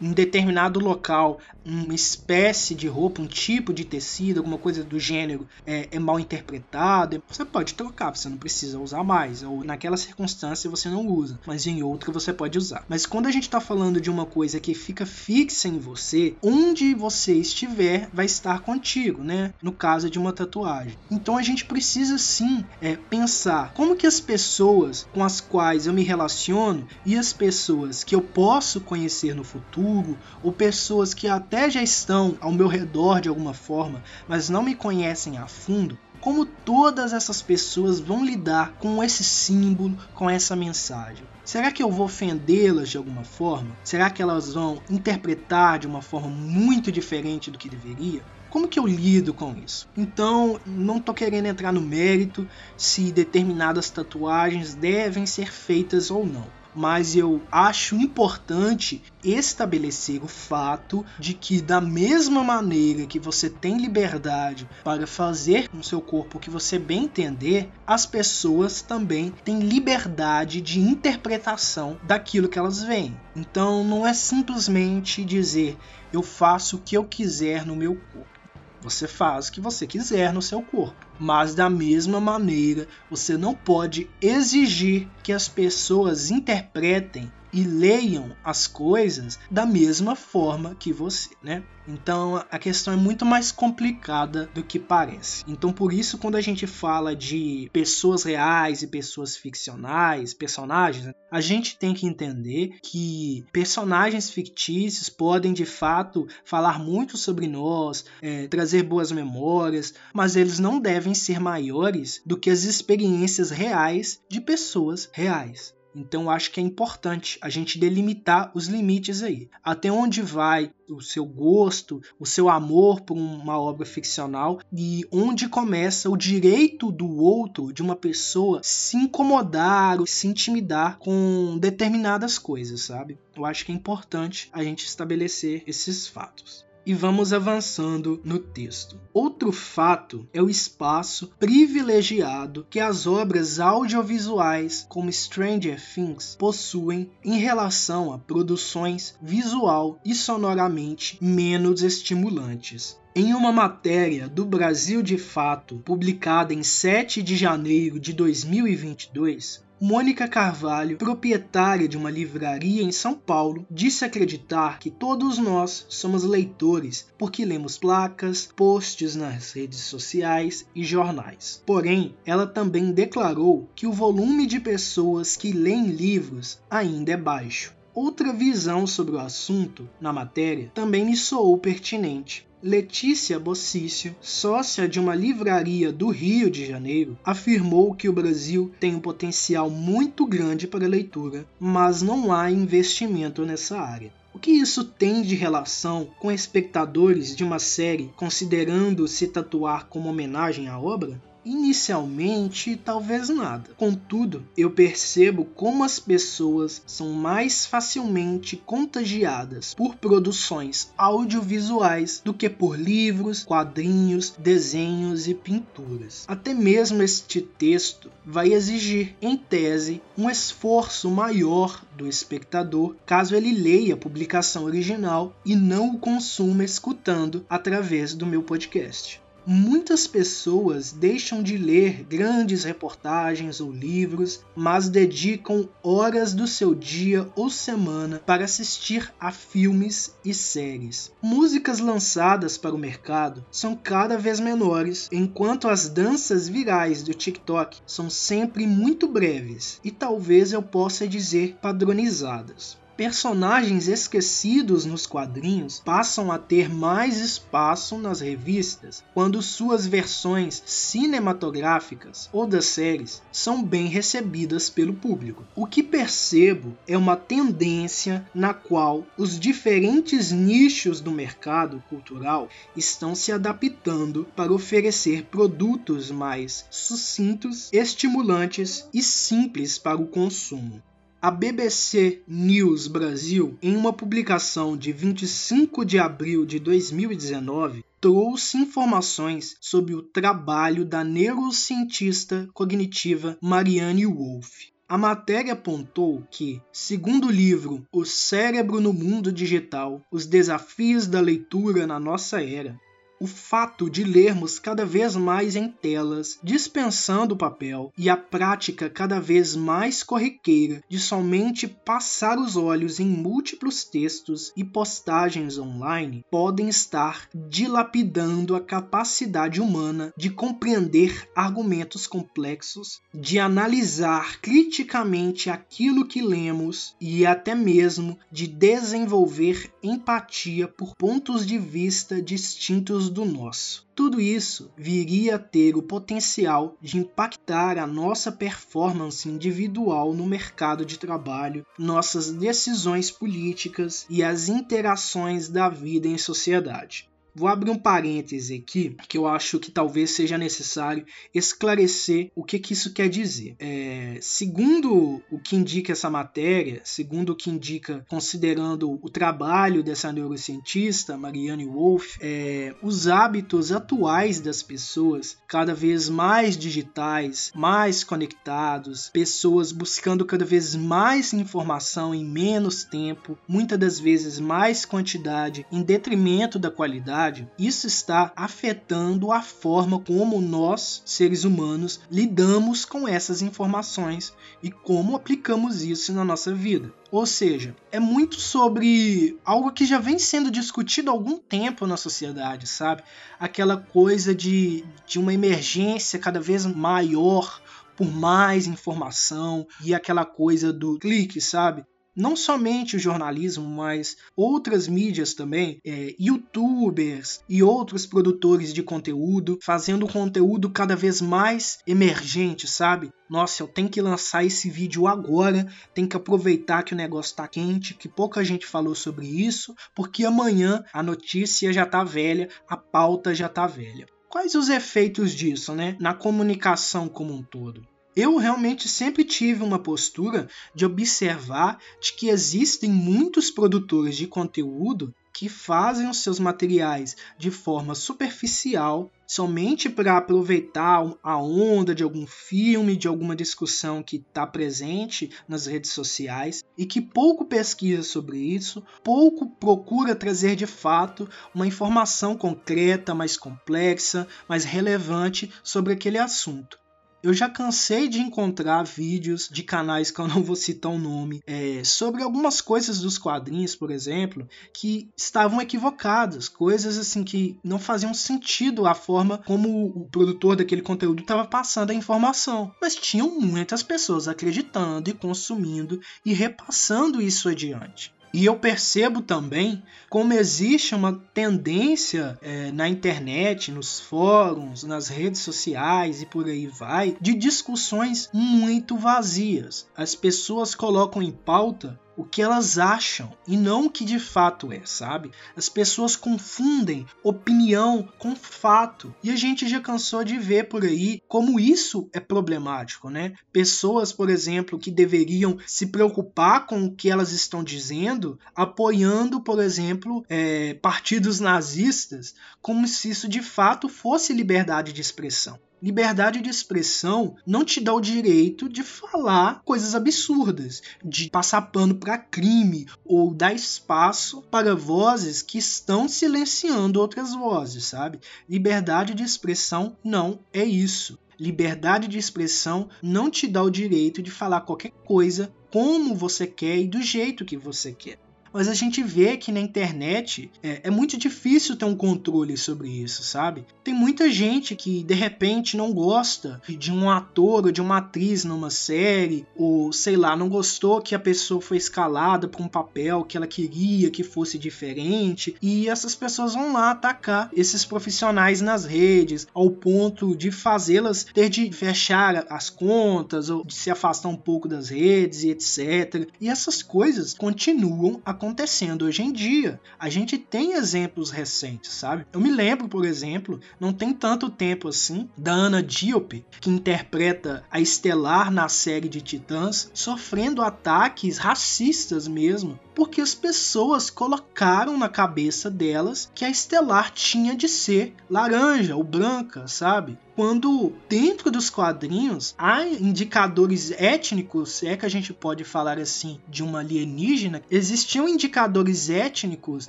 em 0.00 0.12
determinado 0.12 0.80
local 0.80 1.38
uma 1.68 1.94
espécie 1.94 2.74
de 2.74 2.88
roupa, 2.88 3.20
um 3.20 3.26
tipo 3.26 3.72
de 3.74 3.84
tecido, 3.84 4.38
alguma 4.38 4.56
coisa 4.56 4.82
do 4.82 4.98
gênero 4.98 5.46
é, 5.66 5.88
é 5.90 5.98
mal 5.98 6.18
interpretado, 6.18 7.22
você 7.28 7.44
pode 7.44 7.74
trocar, 7.74 8.16
você 8.16 8.28
não 8.28 8.38
precisa 8.38 8.78
usar 8.78 9.04
mais. 9.04 9.42
Ou 9.42 9.62
naquela 9.62 9.96
circunstância 9.96 10.70
você 10.70 10.88
não 10.88 11.06
usa, 11.06 11.38
mas 11.46 11.66
em 11.66 11.82
outra 11.82 12.10
você 12.10 12.32
pode 12.32 12.56
usar. 12.56 12.84
Mas 12.88 13.04
quando 13.04 13.26
a 13.26 13.30
gente 13.30 13.42
está 13.42 13.60
falando 13.60 14.00
de 14.00 14.10
uma 14.10 14.24
coisa 14.24 14.58
que 14.58 14.74
fica 14.74 15.04
fixa 15.04 15.68
em 15.68 15.78
você, 15.78 16.34
onde 16.42 16.94
você 16.94 17.34
estiver 17.34 18.08
vai 18.12 18.24
estar 18.24 18.60
contigo, 18.60 19.22
né? 19.22 19.52
No 19.62 19.72
caso 19.72 20.08
de 20.08 20.18
uma 20.18 20.32
tatuagem. 20.32 20.96
Então 21.10 21.36
a 21.36 21.42
gente 21.42 21.64
precisa 21.66 22.16
sim 22.16 22.64
é, 22.80 22.96
pensar 22.96 23.74
como 23.74 23.96
que 23.96 24.06
as 24.06 24.20
pessoas 24.20 25.06
com 25.12 25.22
as 25.22 25.40
quais 25.40 25.86
eu 25.86 25.92
me 25.92 26.02
relaciono 26.02 26.86
e 27.04 27.16
as 27.16 27.32
pessoas 27.32 28.02
que 28.02 28.14
eu 28.14 28.22
posso 28.22 28.80
conhecer 28.80 29.34
no 29.34 29.44
futuro 29.44 29.57
futuro, 29.58 30.18
ou 30.42 30.52
pessoas 30.52 31.12
que 31.12 31.26
até 31.26 31.68
já 31.68 31.82
estão 31.82 32.36
ao 32.40 32.52
meu 32.52 32.68
redor 32.68 33.20
de 33.20 33.28
alguma 33.28 33.52
forma, 33.52 34.02
mas 34.26 34.48
não 34.48 34.62
me 34.62 34.74
conhecem 34.74 35.36
a 35.36 35.46
fundo, 35.46 35.98
como 36.20 36.44
todas 36.44 37.12
essas 37.12 37.40
pessoas 37.40 38.00
vão 38.00 38.24
lidar 38.24 38.72
com 38.78 39.02
esse 39.02 39.22
símbolo, 39.22 39.96
com 40.14 40.28
essa 40.28 40.56
mensagem? 40.56 41.24
Será 41.44 41.70
que 41.70 41.82
eu 41.82 41.90
vou 41.90 42.06
ofendê-las 42.06 42.88
de 42.88 42.96
alguma 42.96 43.24
forma? 43.24 43.76
Será 43.84 44.10
que 44.10 44.20
elas 44.20 44.52
vão 44.52 44.82
interpretar 44.90 45.78
de 45.78 45.86
uma 45.86 46.02
forma 46.02 46.28
muito 46.28 46.90
diferente 46.90 47.50
do 47.50 47.58
que 47.58 47.68
deveria? 47.68 48.22
Como 48.50 48.66
que 48.66 48.78
eu 48.78 48.86
lido 48.86 49.32
com 49.32 49.54
isso? 49.56 49.88
Então, 49.96 50.58
não 50.66 50.96
estou 50.96 51.14
querendo 51.14 51.46
entrar 51.46 51.72
no 51.72 51.80
mérito 51.80 52.48
se 52.76 53.12
determinadas 53.12 53.90
tatuagens 53.90 54.74
devem 54.74 55.26
ser 55.26 55.52
feitas 55.52 56.10
ou 56.10 56.26
não 56.26 56.57
mas 56.74 57.16
eu 57.16 57.42
acho 57.50 57.96
importante 57.96 59.02
estabelecer 59.22 60.22
o 60.22 60.28
fato 60.28 61.04
de 61.18 61.34
que, 61.34 61.60
da 61.60 61.80
mesma 61.80 62.44
maneira 62.44 63.06
que 63.06 63.18
você 63.18 63.50
tem 63.50 63.78
liberdade 63.78 64.68
para 64.84 65.06
fazer 65.06 65.68
com 65.68 65.82
seu 65.82 66.00
corpo 66.00 66.38
o 66.38 66.40
que 66.40 66.50
você 66.50 66.78
bem 66.78 67.04
entender, 67.04 67.70
as 67.86 68.06
pessoas 68.06 68.80
também 68.80 69.32
têm 69.44 69.60
liberdade 69.60 70.60
de 70.60 70.80
interpretação 70.80 71.98
daquilo 72.02 72.48
que 72.48 72.58
elas 72.58 72.82
veem. 72.82 73.16
Então, 73.34 73.84
não 73.84 74.06
é 74.06 74.14
simplesmente 74.14 75.24
dizer 75.24 75.76
eu 76.12 76.22
faço 76.22 76.76
o 76.76 76.80
que 76.80 76.96
eu 76.96 77.04
quiser 77.04 77.66
no 77.66 77.76
meu 77.76 77.94
corpo. 77.94 78.37
Você 78.80 79.08
faz 79.08 79.48
o 79.48 79.52
que 79.52 79.60
você 79.60 79.86
quiser 79.86 80.32
no 80.32 80.40
seu 80.40 80.62
corpo. 80.62 81.06
Mas 81.18 81.54
da 81.54 81.68
mesma 81.68 82.20
maneira, 82.20 82.86
você 83.10 83.36
não 83.36 83.54
pode 83.54 84.08
exigir 84.20 85.08
que 85.22 85.32
as 85.32 85.48
pessoas 85.48 86.30
interpretem 86.30 87.30
e 87.52 87.64
leiam 87.64 88.36
as 88.44 88.66
coisas 88.66 89.38
da 89.50 89.64
mesma 89.64 90.14
forma 90.14 90.74
que 90.74 90.92
você, 90.92 91.30
né? 91.42 91.62
Então 91.86 92.44
a 92.50 92.58
questão 92.58 92.92
é 92.92 92.96
muito 92.96 93.24
mais 93.24 93.50
complicada 93.50 94.48
do 94.54 94.62
que 94.62 94.78
parece. 94.78 95.42
Então 95.48 95.72
por 95.72 95.92
isso 95.92 96.18
quando 96.18 96.36
a 96.36 96.40
gente 96.40 96.66
fala 96.66 97.16
de 97.16 97.70
pessoas 97.72 98.24
reais 98.24 98.82
e 98.82 98.86
pessoas 98.86 99.36
ficcionais, 99.36 100.34
personagens, 100.34 101.14
a 101.30 101.40
gente 101.40 101.78
tem 101.78 101.94
que 101.94 102.06
entender 102.06 102.76
que 102.82 103.44
personagens 103.52 104.28
fictícios 104.28 105.08
podem 105.08 105.54
de 105.54 105.64
fato 105.64 106.26
falar 106.44 106.78
muito 106.78 107.16
sobre 107.16 107.46
nós, 107.46 108.04
é, 108.20 108.46
trazer 108.48 108.82
boas 108.82 109.10
memórias, 109.10 109.94
mas 110.12 110.36
eles 110.36 110.58
não 110.58 110.78
devem 110.78 111.14
ser 111.14 111.40
maiores 111.40 112.20
do 112.24 112.36
que 112.36 112.50
as 112.50 112.64
experiências 112.64 113.50
reais 113.50 114.20
de 114.28 114.40
pessoas 114.40 115.08
reais. 115.12 115.77
Então 115.94 116.30
acho 116.30 116.50
que 116.50 116.60
é 116.60 116.62
importante 116.62 117.38
a 117.40 117.48
gente 117.48 117.78
delimitar 117.78 118.50
os 118.54 118.66
limites 118.66 119.22
aí. 119.22 119.48
Até 119.62 119.90
onde 119.90 120.22
vai 120.22 120.70
o 120.88 121.00
seu 121.00 121.24
gosto, 121.24 122.00
o 122.18 122.24
seu 122.24 122.48
amor 122.48 123.00
por 123.00 123.16
uma 123.16 123.58
obra 123.58 123.84
ficcional 123.84 124.60
e 124.72 125.04
onde 125.10 125.48
começa 125.48 126.08
o 126.08 126.16
direito 126.16 126.90
do 126.90 127.18
outro, 127.18 127.72
de 127.72 127.82
uma 127.82 127.96
pessoa, 127.96 128.60
se 128.62 128.96
incomodar 128.96 130.00
ou 130.00 130.06
se 130.06 130.26
intimidar 130.26 130.98
com 130.98 131.58
determinadas 131.58 132.38
coisas, 132.38 132.82
sabe? 132.82 133.18
Eu 133.36 133.44
acho 133.44 133.64
que 133.66 133.72
é 133.72 133.74
importante 133.74 134.48
a 134.52 134.62
gente 134.62 134.86
estabelecer 134.86 135.62
esses 135.66 136.06
fatos 136.06 136.67
e 136.88 136.94
vamos 136.94 137.34
avançando 137.34 138.18
no 138.24 138.38
texto. 138.38 138.98
Outro 139.12 139.52
fato 139.52 140.26
é 140.32 140.40
o 140.40 140.48
espaço 140.48 141.30
privilegiado 141.38 142.66
que 142.70 142.80
as 142.80 143.06
obras 143.06 143.60
audiovisuais 143.60 144.86
como 144.88 145.12
Stranger 145.12 145.78
Things 145.94 146.34
possuem 146.38 147.10
em 147.22 147.36
relação 147.36 148.10
a 148.10 148.18
produções 148.18 149.14
visual 149.20 150.00
e 150.02 150.14
sonoramente 150.14 151.18
menos 151.20 151.82
estimulantes. 151.82 152.98
Em 153.14 153.34
uma 153.34 153.52
matéria 153.52 154.26
do 154.26 154.46
Brasil 154.46 155.02
de 155.02 155.18
Fato, 155.18 155.82
publicada 155.84 156.54
em 156.54 156.62
7 156.62 157.22
de 157.22 157.36
janeiro 157.36 158.00
de 158.00 158.14
2022, 158.14 159.62
Mônica 159.80 160.26
Carvalho, 160.26 160.96
proprietária 160.96 161.86
de 161.86 161.96
uma 161.96 162.10
livraria 162.10 162.82
em 162.82 162.90
São 162.90 163.14
Paulo, 163.14 163.64
disse 163.70 164.04
acreditar 164.04 164.80
que 164.80 164.90
todos 164.90 165.38
nós 165.38 165.86
somos 165.88 166.24
leitores 166.24 167.08
porque 167.16 167.44
lemos 167.44 167.78
placas, 167.78 168.48
posts 168.56 169.14
nas 169.14 169.52
redes 169.52 169.78
sociais 169.78 170.66
e 170.74 170.82
jornais. 170.82 171.62
Porém, 171.64 172.16
ela 172.26 172.44
também 172.44 172.90
declarou 172.90 173.68
que 173.76 173.86
o 173.86 173.92
volume 173.92 174.46
de 174.46 174.58
pessoas 174.58 175.36
que 175.36 175.52
leem 175.52 175.86
livros 175.86 176.58
ainda 176.68 177.12
é 177.12 177.16
baixo. 177.16 177.72
Outra 177.94 178.32
visão 178.32 178.84
sobre 178.84 179.14
o 179.14 179.20
assunto 179.20 179.88
na 180.00 180.12
matéria 180.12 180.72
também 180.74 181.04
me 181.04 181.16
soou 181.16 181.56
pertinente. 181.56 182.47
Letícia 182.60 183.38
Boccício, 183.38 184.16
sócia 184.20 184.88
de 184.88 184.98
uma 184.98 185.14
livraria 185.14 185.92
do 185.92 186.08
Rio 186.08 186.50
de 186.50 186.66
Janeiro, 186.66 187.16
afirmou 187.24 187.94
que 187.94 188.08
o 188.08 188.12
Brasil 188.12 188.72
tem 188.80 188.96
um 188.96 189.00
potencial 189.00 189.70
muito 189.70 190.26
grande 190.26 190.66
para 190.66 190.84
a 190.84 190.88
leitura, 190.88 191.46
mas 191.60 192.02
não 192.02 192.32
há 192.32 192.50
investimento 192.50 193.46
nessa 193.46 193.78
área. 193.78 194.12
O 194.34 194.40
que 194.40 194.50
isso 194.50 194.82
tem 194.84 195.22
de 195.22 195.36
relação 195.36 196.08
com 196.18 196.32
espectadores 196.32 197.36
de 197.36 197.44
uma 197.44 197.60
série 197.60 198.10
considerando 198.16 199.06
se 199.06 199.28
tatuar 199.28 199.86
como 199.86 200.08
homenagem 200.08 200.66
à 200.66 200.80
obra? 200.80 201.22
Inicialmente, 201.48 202.76
talvez 202.76 203.30
nada. 203.30 203.70
Contudo, 203.74 204.44
eu 204.54 204.70
percebo 204.70 205.46
como 205.46 205.82
as 205.82 205.98
pessoas 205.98 206.82
são 206.86 207.14
mais 207.14 207.64
facilmente 207.64 208.54
contagiadas 208.54 209.72
por 209.72 209.96
produções 209.96 210.92
audiovisuais 210.98 212.20
do 212.22 212.34
que 212.34 212.50
por 212.50 212.78
livros, 212.78 213.44
quadrinhos, 213.44 214.34
desenhos 214.38 215.26
e 215.26 215.32
pinturas. 215.32 216.26
Até 216.28 216.52
mesmo 216.52 217.02
este 217.02 217.40
texto 217.40 218.10
vai 218.26 218.52
exigir, 218.52 219.16
em 219.22 219.34
tese, 219.34 220.02
um 220.18 220.28
esforço 220.28 221.10
maior 221.10 221.82
do 221.96 222.06
espectador 222.06 222.94
caso 223.06 223.34
ele 223.34 223.52
leia 223.52 223.94
a 223.94 223.96
publicação 223.96 224.64
original 224.64 225.34
e 225.46 225.56
não 225.56 225.94
o 225.94 225.98
consuma 225.98 226.62
escutando 226.62 227.46
através 227.48 228.12
do 228.12 228.26
meu 228.26 228.42
podcast. 228.42 229.18
Muitas 229.50 230.06
pessoas 230.06 230.92
deixam 230.92 231.42
de 231.42 231.56
ler 231.56 232.04
grandes 232.04 232.64
reportagens 232.64 233.62
ou 233.62 233.72
livros, 233.72 234.44
mas 234.54 234.90
dedicam 234.90 235.66
horas 235.82 236.34
do 236.34 236.46
seu 236.46 236.74
dia 236.74 237.26
ou 237.34 237.48
semana 237.48 238.20
para 238.26 238.44
assistir 238.44 239.10
a 239.18 239.32
filmes 239.32 240.14
e 240.22 240.34
séries. 240.34 241.10
Músicas 241.22 241.78
lançadas 241.78 242.58
para 242.58 242.74
o 242.74 242.78
mercado 242.78 243.42
são 243.50 243.74
cada 243.74 244.18
vez 244.18 244.38
menores, 244.38 245.08
enquanto 245.10 245.66
as 245.66 245.88
danças 245.88 246.46
virais 246.46 247.02
do 247.02 247.14
TikTok 247.14 247.78
são 247.86 248.10
sempre 248.10 248.66
muito 248.66 249.08
breves 249.08 249.80
e 249.82 249.90
talvez 249.90 250.52
eu 250.52 250.62
possa 250.62 251.08
dizer 251.08 251.56
padronizadas 251.62 252.76
personagens 252.98 253.86
esquecidos 253.86 254.84
nos 254.84 255.06
quadrinhos 255.06 255.80
passam 255.84 256.32
a 256.32 256.38
ter 256.38 256.68
mais 256.68 257.20
espaço 257.20 257.96
nas 257.96 258.20
revistas 258.20 259.04
quando 259.14 259.40
suas 259.40 259.86
versões 259.86 260.60
cinematográficas 260.66 262.28
ou 262.32 262.44
das 262.44 262.64
séries 262.64 263.22
são 263.30 263.62
bem 263.62 263.86
recebidas 263.86 264.68
pelo 264.68 264.94
público. 264.94 265.44
O 265.54 265.64
que 265.64 265.80
percebo 265.80 266.76
é 266.88 266.98
uma 266.98 267.14
tendência 267.14 268.28
na 268.34 268.52
qual 268.52 269.06
os 269.16 269.38
diferentes 269.38 270.32
nichos 270.32 271.00
do 271.00 271.12
mercado 271.12 271.80
cultural 271.88 272.48
estão 272.76 273.14
se 273.14 273.30
adaptando 273.30 274.26
para 274.34 274.52
oferecer 274.52 275.22
produtos 275.26 276.10
mais 276.10 276.66
sucintos, 276.68 277.68
estimulantes 277.72 278.88
e 278.92 279.04
simples 279.04 279.78
para 279.78 280.00
o 280.00 280.08
consumo. 280.08 280.82
A 281.20 281.32
BBC 281.32 282.22
News 282.28 282.86
Brasil, 282.86 283.58
em 283.60 283.74
uma 283.74 283.92
publicação 283.92 284.76
de 284.76 284.92
25 284.92 285.84
de 285.84 285.98
abril 285.98 286.46
de 286.46 286.60
2019, 286.60 287.84
trouxe 288.00 288.56
informações 288.56 289.56
sobre 289.60 289.96
o 289.96 290.02
trabalho 290.02 290.84
da 290.84 291.02
neurocientista 291.02 292.48
cognitiva 292.54 293.36
Marianne 293.42 294.06
Wolff. 294.06 294.68
A 294.88 294.96
matéria 294.96 295.54
apontou 295.54 296.22
que, 296.30 296.62
segundo 296.72 297.26
o 297.26 297.32
livro 297.32 297.84
O 297.92 298.04
Cérebro 298.04 298.80
no 298.80 298.92
Mundo 298.92 299.32
Digital: 299.32 300.00
Os 300.12 300.24
Desafios 300.24 301.08
da 301.08 301.20
Leitura 301.20 301.84
na 301.84 301.98
Nossa 301.98 302.40
Era, 302.40 302.78
o 303.20 303.26
fato 303.26 303.90
de 303.90 304.04
lermos 304.04 304.58
cada 304.58 304.84
vez 304.84 305.16
mais 305.16 305.56
em 305.56 305.68
telas, 305.68 306.38
dispensando 306.42 307.34
o 307.34 307.38
papel, 307.38 307.92
e 307.96 308.08
a 308.08 308.16
prática 308.16 308.88
cada 308.88 309.20
vez 309.20 309.56
mais 309.56 310.02
corriqueira 310.02 310.82
de 310.88 310.98
somente 310.98 311.66
passar 311.66 312.38
os 312.38 312.56
olhos 312.56 313.00
em 313.00 313.06
múltiplos 313.06 313.84
textos 313.84 314.52
e 314.56 314.64
postagens 314.64 315.58
online 315.58 316.24
podem 316.30 316.68
estar 316.68 317.28
dilapidando 317.34 318.54
a 318.54 318.60
capacidade 318.60 319.60
humana 319.60 320.12
de 320.16 320.30
compreender 320.30 321.28
argumentos 321.34 322.06
complexos, 322.06 323.00
de 323.12 323.38
analisar 323.38 324.40
criticamente 324.40 325.50
aquilo 325.50 326.06
que 326.06 326.22
lemos 326.22 326.94
e 327.00 327.26
até 327.26 327.54
mesmo 327.54 328.18
de 328.30 328.46
desenvolver 328.46 329.70
empatia 329.82 330.68
por 330.68 330.94
pontos 330.96 331.46
de 331.46 331.58
vista 331.58 332.20
distintos 332.20 333.07
do 333.08 333.24
nosso. 333.24 333.86
Tudo 333.94 334.20
isso 334.20 334.70
viria 334.76 335.34
a 335.34 335.38
ter 335.38 335.76
o 335.76 335.82
potencial 335.82 336.76
de 336.80 336.98
impactar 336.98 337.78
a 337.78 337.86
nossa 337.86 338.30
performance 338.30 339.28
individual 339.28 340.14
no 340.14 340.26
mercado 340.26 340.84
de 340.84 340.98
trabalho, 340.98 341.66
nossas 341.76 342.30
decisões 342.30 343.10
políticas 343.10 344.06
e 344.08 344.22
as 344.22 344.48
interações 344.48 345.48
da 345.48 345.68
vida 345.68 346.06
em 346.06 346.16
sociedade. 346.16 347.07
Vou 347.38 347.48
abrir 347.48 347.70
um 347.70 347.78
parêntese 347.78 348.56
aqui, 348.56 348.96
que 349.08 349.16
eu 349.16 349.24
acho 349.24 349.60
que 349.60 349.70
talvez 349.70 350.10
seja 350.10 350.36
necessário 350.36 351.06
esclarecer 351.32 352.32
o 352.34 352.42
que, 352.42 352.58
que 352.58 352.72
isso 352.72 352.92
quer 352.92 353.08
dizer. 353.08 353.54
É, 353.60 354.18
segundo 354.20 355.22
o 355.30 355.38
que 355.38 355.54
indica 355.54 355.92
essa 355.92 356.10
matéria, 356.10 356.80
segundo 356.82 357.30
o 357.30 357.36
que 357.36 357.48
indica, 357.48 358.04
considerando 358.08 358.98
o 359.00 359.08
trabalho 359.08 359.84
dessa 359.84 360.12
neurocientista, 360.12 361.16
Marianne 361.16 361.64
Wolff, 361.64 362.18
é, 362.20 362.74
os 362.82 363.06
hábitos 363.06 363.70
atuais 363.70 364.40
das 364.40 364.60
pessoas, 364.60 365.38
cada 365.46 365.72
vez 365.72 366.08
mais 366.08 366.56
digitais, 366.56 367.52
mais 367.54 368.02
conectados, 368.02 369.10
pessoas 369.10 369.70
buscando 369.70 370.24
cada 370.24 370.44
vez 370.44 370.74
mais 370.74 371.32
informação 371.32 372.12
em 372.12 372.24
menos 372.24 372.82
tempo, 372.82 373.38
muitas 373.46 373.78
das 373.78 374.00
vezes 374.00 374.40
mais 374.40 374.84
quantidade, 374.84 375.64
em 375.70 375.82
detrimento 375.84 376.58
da 376.58 376.68
qualidade 376.68 377.27
isso 377.58 377.86
está 377.86 378.32
afetando 378.36 379.32
a 379.32 379.42
forma 379.42 380.00
como 380.00 380.40
nós, 380.40 381.02
seres 381.04 381.44
humanos, 381.44 382.00
lidamos 382.10 382.84
com 382.84 383.06
essas 383.06 383.42
informações 383.42 384.32
e 384.62 384.70
como 384.70 385.16
aplicamos 385.16 385.82
isso 385.82 386.12
na 386.12 386.24
nossa 386.24 386.54
vida. 386.54 386.92
Ou 387.10 387.24
seja, 387.24 387.74
é 387.90 387.98
muito 387.98 388.38
sobre 388.40 389.38
algo 389.44 389.72
que 389.72 389.86
já 389.86 389.98
vem 389.98 390.18
sendo 390.18 390.50
discutido 390.50 391.10
há 391.10 391.12
algum 391.12 391.38
tempo 391.38 391.86
na 391.86 391.96
sociedade, 391.96 392.66
sabe? 392.66 393.02
Aquela 393.40 393.76
coisa 393.76 394.34
de, 394.34 394.84
de 395.06 395.18
uma 395.18 395.32
emergência 395.32 396.18
cada 396.18 396.40
vez 396.40 396.66
maior 396.66 397.60
por 397.96 398.06
mais 398.06 398.66
informação 398.66 399.66
e 399.82 399.92
aquela 399.92 400.24
coisa 400.24 400.72
do 400.72 400.98
clique, 400.98 401.40
sabe? 401.40 401.84
Não 402.18 402.34
somente 402.34 402.96
o 402.96 402.98
jornalismo, 402.98 403.64
mas 403.64 404.16
outras 404.36 404.88
mídias 404.88 405.34
também, 405.34 405.80
é, 405.84 406.16
youtubers 406.18 407.40
e 407.48 407.62
outros 407.62 408.04
produtores 408.04 408.74
de 408.74 408.82
conteúdo, 408.82 409.56
fazendo 409.62 410.08
conteúdo 410.08 410.68
cada 410.68 410.96
vez 410.96 411.20
mais 411.20 411.78
emergente, 411.86 412.66
sabe? 412.66 413.12
Nossa, 413.30 413.62
eu 413.62 413.68
tenho 413.68 413.88
que 413.88 414.00
lançar 414.00 414.44
esse 414.44 414.68
vídeo 414.68 415.06
agora, 415.06 415.72
tem 415.94 416.08
que 416.08 416.16
aproveitar 416.16 416.82
que 416.82 416.92
o 416.92 416.96
negócio 416.96 417.36
tá 417.36 417.46
quente, 417.46 417.94
que 417.94 418.08
pouca 418.08 418.44
gente 418.44 418.66
falou 418.66 418.96
sobre 418.96 419.26
isso, 419.26 419.72
porque 419.94 420.24
amanhã 420.24 420.82
a 420.92 421.02
notícia 421.04 421.72
já 421.72 421.86
tá 421.86 422.02
velha, 422.02 422.48
a 422.68 422.76
pauta 422.76 423.32
já 423.32 423.48
tá 423.48 423.66
velha. 423.66 424.06
Quais 424.28 424.56
os 424.56 424.68
efeitos 424.68 425.32
disso, 425.32 425.72
né, 425.72 425.96
na 426.00 426.14
comunicação 426.14 427.08
como 427.08 427.32
um 427.32 427.42
todo? 427.42 427.86
Eu 428.18 428.36
realmente 428.36 428.88
sempre 428.88 429.22
tive 429.22 429.62
uma 429.62 429.78
postura 429.78 430.48
de 430.74 430.84
observar 430.84 431.78
de 432.00 432.12
que 432.14 432.28
existem 432.28 432.90
muitos 432.90 433.48
produtores 433.48 434.16
de 434.16 434.26
conteúdo 434.26 435.14
que 435.32 435.48
fazem 435.48 436.10
os 436.10 436.16
seus 436.16 436.40
materiais 436.40 437.16
de 437.38 437.48
forma 437.48 437.94
superficial, 437.94 439.08
somente 439.24 439.88
para 439.88 440.16
aproveitar 440.16 441.00
a 441.22 441.38
onda 441.38 441.94
de 441.94 442.02
algum 442.02 442.26
filme, 442.26 442.96
de 442.96 443.06
alguma 443.06 443.36
discussão 443.36 444.02
que 444.02 444.16
está 444.16 444.44
presente 444.44 445.30
nas 445.46 445.66
redes 445.66 445.92
sociais 445.92 446.64
e 446.76 446.84
que 446.84 447.00
pouco 447.00 447.44
pesquisa 447.44 448.02
sobre 448.02 448.36
isso, 448.36 448.84
pouco 449.04 449.48
procura 449.48 450.16
trazer 450.16 450.56
de 450.56 450.66
fato 450.66 451.30
uma 451.54 451.68
informação 451.68 452.36
concreta, 452.36 453.14
mais 453.14 453.36
complexa, 453.36 454.26
mais 454.48 454.64
relevante 454.64 455.52
sobre 455.62 455.92
aquele 455.92 456.18
assunto. 456.18 456.80
Eu 457.22 457.34
já 457.34 457.48
cansei 457.48 458.08
de 458.08 458.20
encontrar 458.20 458.84
vídeos 458.84 459.48
de 459.50 459.64
canais 459.64 460.10
que 460.10 460.20
eu 460.20 460.28
não 460.28 460.42
vou 460.42 460.54
citar 460.54 460.92
o 460.92 460.98
nome 460.98 461.42
é, 461.46 461.82
sobre 461.82 462.22
algumas 462.22 462.60
coisas 462.60 463.00
dos 463.00 463.18
quadrinhos, 463.18 463.74
por 463.74 463.90
exemplo, 463.90 464.48
que 464.72 465.10
estavam 465.16 465.60
equivocadas, 465.60 466.48
coisas 466.48 466.96
assim 466.96 467.24
que 467.24 467.58
não 467.64 467.78
faziam 467.78 468.14
sentido 468.14 468.86
a 468.86 468.94
forma 468.94 469.38
como 469.38 469.86
o 469.86 470.08
produtor 470.08 470.54
daquele 470.54 470.82
conteúdo 470.82 471.22
estava 471.22 471.44
passando 471.44 471.90
a 471.90 471.94
informação. 471.94 472.72
Mas 472.80 472.94
tinham 472.94 473.40
muitas 473.40 473.82
pessoas 473.82 474.28
acreditando 474.28 475.10
e 475.10 475.14
consumindo 475.14 476.00
e 476.24 476.32
repassando 476.32 477.20
isso 477.20 477.48
adiante. 477.48 478.12
E 478.38 478.44
eu 478.44 478.54
percebo 478.54 479.20
também 479.20 479.82
como 480.08 480.32
existe 480.32 480.94
uma 480.94 481.20
tendência 481.34 482.38
é, 482.40 482.70
na 482.70 482.88
internet, 482.88 483.72
nos 483.72 483.98
fóruns, 483.98 484.84
nas 484.84 485.08
redes 485.08 485.40
sociais 485.40 486.22
e 486.22 486.26
por 486.26 486.46
aí 486.46 486.68
vai, 486.68 487.16
de 487.20 487.34
discussões 487.34 488.30
muito 488.32 488.96
vazias. 488.96 489.88
As 489.96 490.14
pessoas 490.14 490.72
colocam 490.72 491.20
em 491.20 491.32
pauta 491.32 491.98
o 492.18 492.24
que 492.24 492.42
elas 492.42 492.78
acham 492.78 493.32
e 493.46 493.56
não 493.56 493.86
o 493.86 493.90
que 493.90 494.04
de 494.04 494.18
fato 494.18 494.72
é, 494.72 494.82
sabe? 494.84 495.30
As 495.56 495.68
pessoas 495.68 496.16
confundem 496.16 497.06
opinião 497.22 498.08
com 498.18 498.34
fato. 498.34 499.14
E 499.22 499.30
a 499.30 499.36
gente 499.36 499.68
já 499.68 499.80
cansou 499.80 500.24
de 500.24 500.36
ver 500.36 500.68
por 500.68 500.82
aí 500.82 501.22
como 501.28 501.60
isso 501.60 502.10
é 502.12 502.18
problemático, 502.18 503.08
né? 503.08 503.34
Pessoas, 503.52 504.12
por 504.12 504.28
exemplo, 504.28 504.80
que 504.80 504.90
deveriam 504.90 505.58
se 505.64 505.86
preocupar 505.86 506.66
com 506.66 506.86
o 506.86 506.92
que 506.92 507.08
elas 507.08 507.30
estão 507.30 507.62
dizendo, 507.62 508.36
apoiando, 508.52 509.40
por 509.40 509.62
exemplo, 509.62 510.24
é, 510.28 510.74
partidos 510.74 511.38
nazistas, 511.38 512.34
como 512.60 512.88
se 512.88 513.10
isso 513.10 513.28
de 513.28 513.42
fato 513.42 513.88
fosse 513.88 514.32
liberdade 514.32 514.92
de 514.92 515.00
expressão. 515.00 515.56
Liberdade 515.80 516.40
de 516.40 516.50
expressão 516.50 517.36
não 517.46 517.64
te 517.64 517.80
dá 517.80 517.94
o 517.94 518.00
direito 518.00 518.68
de 518.68 518.82
falar 518.82 519.62
coisas 519.64 519.94
absurdas, 519.94 520.82
de 521.04 521.30
passar 521.30 521.62
pano 521.62 521.94
para 521.94 522.18
crime 522.18 522.86
ou 523.04 523.32
dar 523.32 523.54
espaço 523.54 524.42
para 524.50 524.74
vozes 524.74 525.40
que 525.40 525.56
estão 525.56 526.08
silenciando 526.08 527.00
outras 527.00 527.32
vozes, 527.32 527.84
sabe? 527.84 528.18
Liberdade 528.48 529.14
de 529.14 529.22
expressão 529.22 529.96
não 530.02 530.40
é 530.52 530.64
isso. 530.64 531.16
Liberdade 531.38 532.08
de 532.08 532.18
expressão 532.18 532.88
não 533.00 533.30
te 533.30 533.46
dá 533.46 533.62
o 533.62 533.70
direito 533.70 534.20
de 534.20 534.32
falar 534.32 534.62
qualquer 534.62 534.90
coisa 534.90 535.54
como 535.70 536.12
você 536.12 536.44
quer 536.44 536.78
e 536.78 536.88
do 536.88 537.00
jeito 537.00 537.44
que 537.44 537.56
você 537.56 537.92
quer. 537.92 538.18
Mas 538.52 538.68
a 538.68 538.74
gente 538.74 539.02
vê 539.02 539.36
que 539.36 539.52
na 539.52 539.60
internet 539.60 540.50
é, 540.62 540.80
é, 540.84 540.90
muito 540.90 541.16
difícil 541.16 541.76
ter 541.76 541.84
um 541.84 541.94
controle 541.94 542.56
sobre 542.56 542.88
isso, 542.88 543.22
sabe? 543.22 543.64
Tem 543.84 543.94
muita 543.94 544.30
gente 544.30 544.74
que 544.74 545.02
de 545.02 545.14
repente 545.14 545.76
não 545.76 545.92
gosta 545.92 546.60
de 546.68 546.92
um 546.92 547.10
ator 547.10 547.66
ou 547.66 547.72
de 547.72 547.80
uma 547.80 547.98
atriz 547.98 548.44
numa 548.44 548.70
série, 548.70 549.46
ou 549.56 549.92
sei 549.92 550.16
lá, 550.16 550.36
não 550.36 550.48
gostou 550.48 551.00
que 551.00 551.14
a 551.14 551.18
pessoa 551.18 551.60
foi 551.60 551.76
escalada 551.76 552.48
para 552.48 552.62
um 552.62 552.68
papel 552.68 553.24
que 553.24 553.36
ela 553.36 553.46
queria 553.46 554.10
que 554.10 554.22
fosse 554.22 554.58
diferente, 554.58 555.54
e 555.60 555.88
essas 555.88 556.14
pessoas 556.14 556.54
vão 556.54 556.72
lá 556.72 556.90
atacar 556.90 557.50
esses 557.54 557.84
profissionais 557.84 558.60
nas 558.60 558.84
redes, 558.84 559.46
ao 559.54 559.70
ponto 559.70 560.34
de 560.36 560.50
fazê-las 560.50 561.24
ter 561.24 561.48
de 561.48 561.70
fechar 561.72 562.46
as 562.50 562.70
contas 562.70 563.50
ou 563.50 563.64
de 563.64 563.74
se 563.74 563.90
afastar 563.90 564.28
um 564.28 564.36
pouco 564.36 564.68
das 564.68 564.88
redes 564.88 565.42
e 565.42 565.50
etc. 565.50 566.28
E 566.40 566.48
essas 566.48 566.82
coisas 566.82 567.34
continuam 567.34 568.20
acontecendo 568.24 568.37
acontecendo 568.38 569.04
hoje 569.04 569.22
em 569.22 569.32
dia. 569.32 569.80
A 569.98 570.08
gente 570.08 570.38
tem 570.38 570.72
exemplos 570.72 571.30
recentes, 571.30 571.92
sabe? 571.92 572.24
Eu 572.32 572.40
me 572.40 572.50
lembro, 572.50 572.88
por 572.88 573.04
exemplo, 573.04 573.60
não 573.80 573.92
tem 573.92 574.14
tanto 574.14 574.48
tempo 574.48 574.88
assim, 574.88 575.28
da 575.36 575.52
Ana 575.52 575.82
Diop, 575.82 576.44
que 576.60 576.70
interpreta 576.70 577.64
a 577.70 577.80
Estelar 577.80 578.50
na 578.50 578.68
série 578.68 579.08
de 579.08 579.20
Titãs, 579.20 579.90
sofrendo 579.92 580.62
ataques 580.62 581.36
racistas 581.38 582.28
mesmo 582.28 582.78
porque 582.98 583.20
as 583.20 583.32
pessoas 583.32 584.10
colocaram 584.10 584.98
na 584.98 585.08
cabeça 585.08 585.70
delas 585.70 586.28
que 586.34 586.44
a 586.44 586.50
Estelar 586.50 587.12
tinha 587.12 587.54
de 587.54 587.68
ser 587.68 588.12
laranja 588.28 588.96
ou 588.96 589.04
branca, 589.04 589.68
sabe? 589.68 590.18
Quando 590.38 590.92
dentro 591.08 591.50
dos 591.50 591.68
quadrinhos 591.68 592.54
há 592.56 592.86
indicadores 592.86 593.90
étnicos, 593.90 594.70
se 594.70 594.86
é 594.86 594.96
que 594.96 595.04
a 595.04 595.08
gente 595.08 595.34
pode 595.34 595.64
falar 595.64 595.98
assim, 595.98 596.38
de 596.46 596.62
uma 596.62 596.78
alienígena, 596.78 597.60
existiam 597.68 598.28
indicadores 598.28 599.10
étnicos 599.10 599.88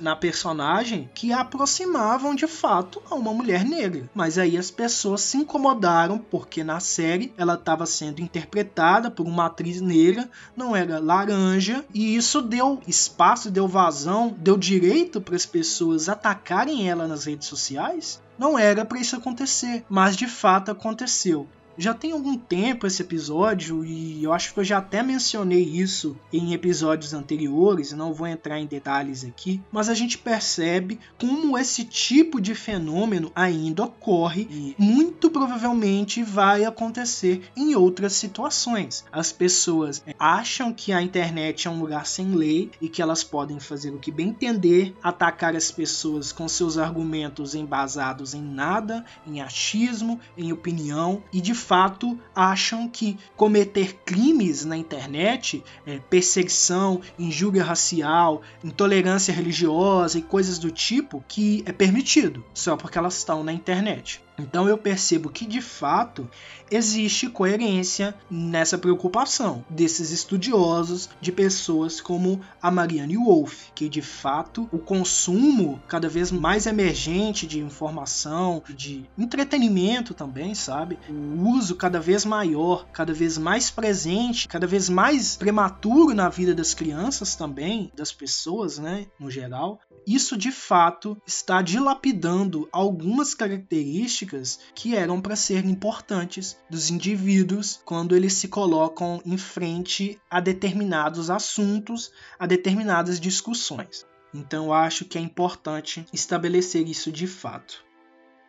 na 0.00 0.16
personagem 0.16 1.08
que 1.14 1.32
a 1.32 1.42
aproximavam 1.42 2.34
de 2.34 2.48
fato 2.48 3.00
a 3.08 3.14
uma 3.14 3.32
mulher 3.32 3.64
negra. 3.64 4.10
Mas 4.12 4.38
aí 4.38 4.58
as 4.58 4.72
pessoas 4.72 5.20
se 5.20 5.36
incomodaram 5.36 6.18
porque 6.18 6.64
na 6.64 6.80
série 6.80 7.32
ela 7.36 7.54
estava 7.54 7.86
sendo 7.86 8.20
interpretada 8.20 9.08
por 9.08 9.28
uma 9.28 9.46
atriz 9.46 9.80
negra, 9.80 10.28
não 10.56 10.74
era 10.74 10.98
laranja, 10.98 11.84
e 11.94 12.16
isso 12.16 12.42
deu 12.42 12.80
espaço, 12.88 13.52
deu 13.52 13.68
vazão, 13.68 14.34
deu 14.36 14.56
direito 14.56 15.20
para 15.20 15.36
as 15.36 15.46
pessoas 15.46 16.08
atacarem 16.08 16.90
ela 16.90 17.06
nas 17.06 17.24
redes 17.24 17.46
sociais, 17.46 18.20
não 18.40 18.58
era 18.58 18.86
para 18.86 18.98
isso 18.98 19.14
acontecer, 19.14 19.84
mas 19.86 20.16
de 20.16 20.26
fato 20.26 20.70
aconteceu. 20.70 21.46
Já 21.78 21.94
tem 21.94 22.12
algum 22.12 22.36
tempo 22.36 22.86
esse 22.86 23.02
episódio 23.02 23.84
e 23.84 24.22
eu 24.22 24.32
acho 24.32 24.52
que 24.52 24.60
eu 24.60 24.64
já 24.64 24.78
até 24.78 25.02
mencionei 25.02 25.62
isso 25.62 26.16
em 26.32 26.52
episódios 26.52 27.14
anteriores, 27.14 27.92
não 27.92 28.12
vou 28.12 28.26
entrar 28.26 28.58
em 28.58 28.66
detalhes 28.66 29.24
aqui, 29.24 29.60
mas 29.70 29.88
a 29.88 29.94
gente 29.94 30.18
percebe 30.18 30.98
como 31.18 31.56
esse 31.56 31.84
tipo 31.84 32.40
de 32.40 32.54
fenômeno 32.54 33.32
ainda 33.34 33.84
ocorre 33.84 34.46
e 34.50 34.74
muito 34.78 35.30
provavelmente 35.30 36.22
vai 36.22 36.64
acontecer 36.64 37.42
em 37.56 37.74
outras 37.74 38.12
situações. 38.14 39.04
As 39.10 39.32
pessoas 39.32 40.02
acham 40.18 40.72
que 40.72 40.92
a 40.92 41.02
internet 41.02 41.66
é 41.66 41.70
um 41.70 41.80
lugar 41.80 42.06
sem 42.06 42.34
lei 42.34 42.70
e 42.80 42.88
que 42.88 43.00
elas 43.00 43.24
podem 43.24 43.60
fazer 43.60 43.90
o 43.90 43.98
que 43.98 44.10
bem 44.10 44.28
entender, 44.28 44.94
atacar 45.02 45.56
as 45.56 45.70
pessoas 45.70 46.32
com 46.32 46.48
seus 46.48 46.78
argumentos 46.78 47.54
embasados 47.54 48.34
em 48.34 48.42
nada, 48.42 49.04
em 49.26 49.40
achismo, 49.40 50.20
em 50.36 50.52
opinião 50.52 51.22
e 51.32 51.40
de 51.40 51.54
fato 51.60 52.18
acham 52.34 52.88
que 52.88 53.16
cometer 53.36 53.94
crimes 54.04 54.64
na 54.64 54.76
internet, 54.76 55.62
é, 55.86 55.98
perseguição, 55.98 57.00
injúria 57.18 57.62
racial, 57.62 58.42
intolerância 58.64 59.32
religiosa 59.32 60.18
e 60.18 60.22
coisas 60.22 60.58
do 60.58 60.70
tipo, 60.70 61.22
que 61.28 61.62
é 61.66 61.72
permitido 61.72 62.44
só 62.54 62.76
porque 62.76 62.98
elas 62.98 63.18
estão 63.18 63.44
na 63.44 63.52
internet. 63.52 64.22
Então 64.40 64.68
eu 64.68 64.78
percebo 64.78 65.30
que 65.30 65.46
de 65.46 65.60
fato 65.60 66.28
existe 66.70 67.28
coerência 67.28 68.14
nessa 68.30 68.78
preocupação 68.78 69.64
desses 69.68 70.10
estudiosos, 70.10 71.08
de 71.20 71.32
pessoas 71.32 72.00
como 72.00 72.40
a 72.62 72.70
Marianne 72.70 73.16
Wolff, 73.16 73.72
que 73.74 73.88
de 73.88 74.02
fato 74.02 74.68
o 74.72 74.78
consumo 74.78 75.82
cada 75.88 76.08
vez 76.08 76.30
mais 76.30 76.66
emergente 76.66 77.46
de 77.46 77.58
informação, 77.58 78.62
de 78.68 79.04
entretenimento 79.18 80.14
também, 80.14 80.54
sabe? 80.54 80.98
O 81.08 81.48
uso 81.50 81.74
cada 81.74 82.00
vez 82.00 82.24
maior, 82.24 82.86
cada 82.92 83.12
vez 83.12 83.36
mais 83.36 83.70
presente, 83.70 84.48
cada 84.48 84.66
vez 84.66 84.88
mais 84.88 85.36
prematuro 85.36 86.14
na 86.14 86.28
vida 86.28 86.54
das 86.54 86.74
crianças 86.74 87.34
também, 87.34 87.90
das 87.96 88.12
pessoas, 88.12 88.78
né, 88.78 89.06
no 89.18 89.30
geral, 89.30 89.80
isso 90.06 90.36
de 90.36 90.50
fato 90.50 91.20
está 91.26 91.60
dilapidando 91.62 92.68
algumas 92.72 93.34
características 93.34 94.29
que 94.74 94.94
eram 94.94 95.20
para 95.20 95.36
ser 95.36 95.64
importantes 95.64 96.56
dos 96.68 96.90
indivíduos 96.90 97.80
quando 97.84 98.14
eles 98.14 98.34
se 98.34 98.48
colocam 98.48 99.20
em 99.24 99.36
frente 99.36 100.18
a 100.30 100.40
determinados 100.40 101.30
assuntos, 101.30 102.12
a 102.38 102.46
determinadas 102.46 103.18
discussões. 103.18 104.06
Então 104.32 104.72
acho 104.72 105.04
que 105.04 105.18
é 105.18 105.20
importante 105.20 106.06
estabelecer 106.12 106.86
isso 106.86 107.10
de 107.10 107.26
fato. 107.26 107.84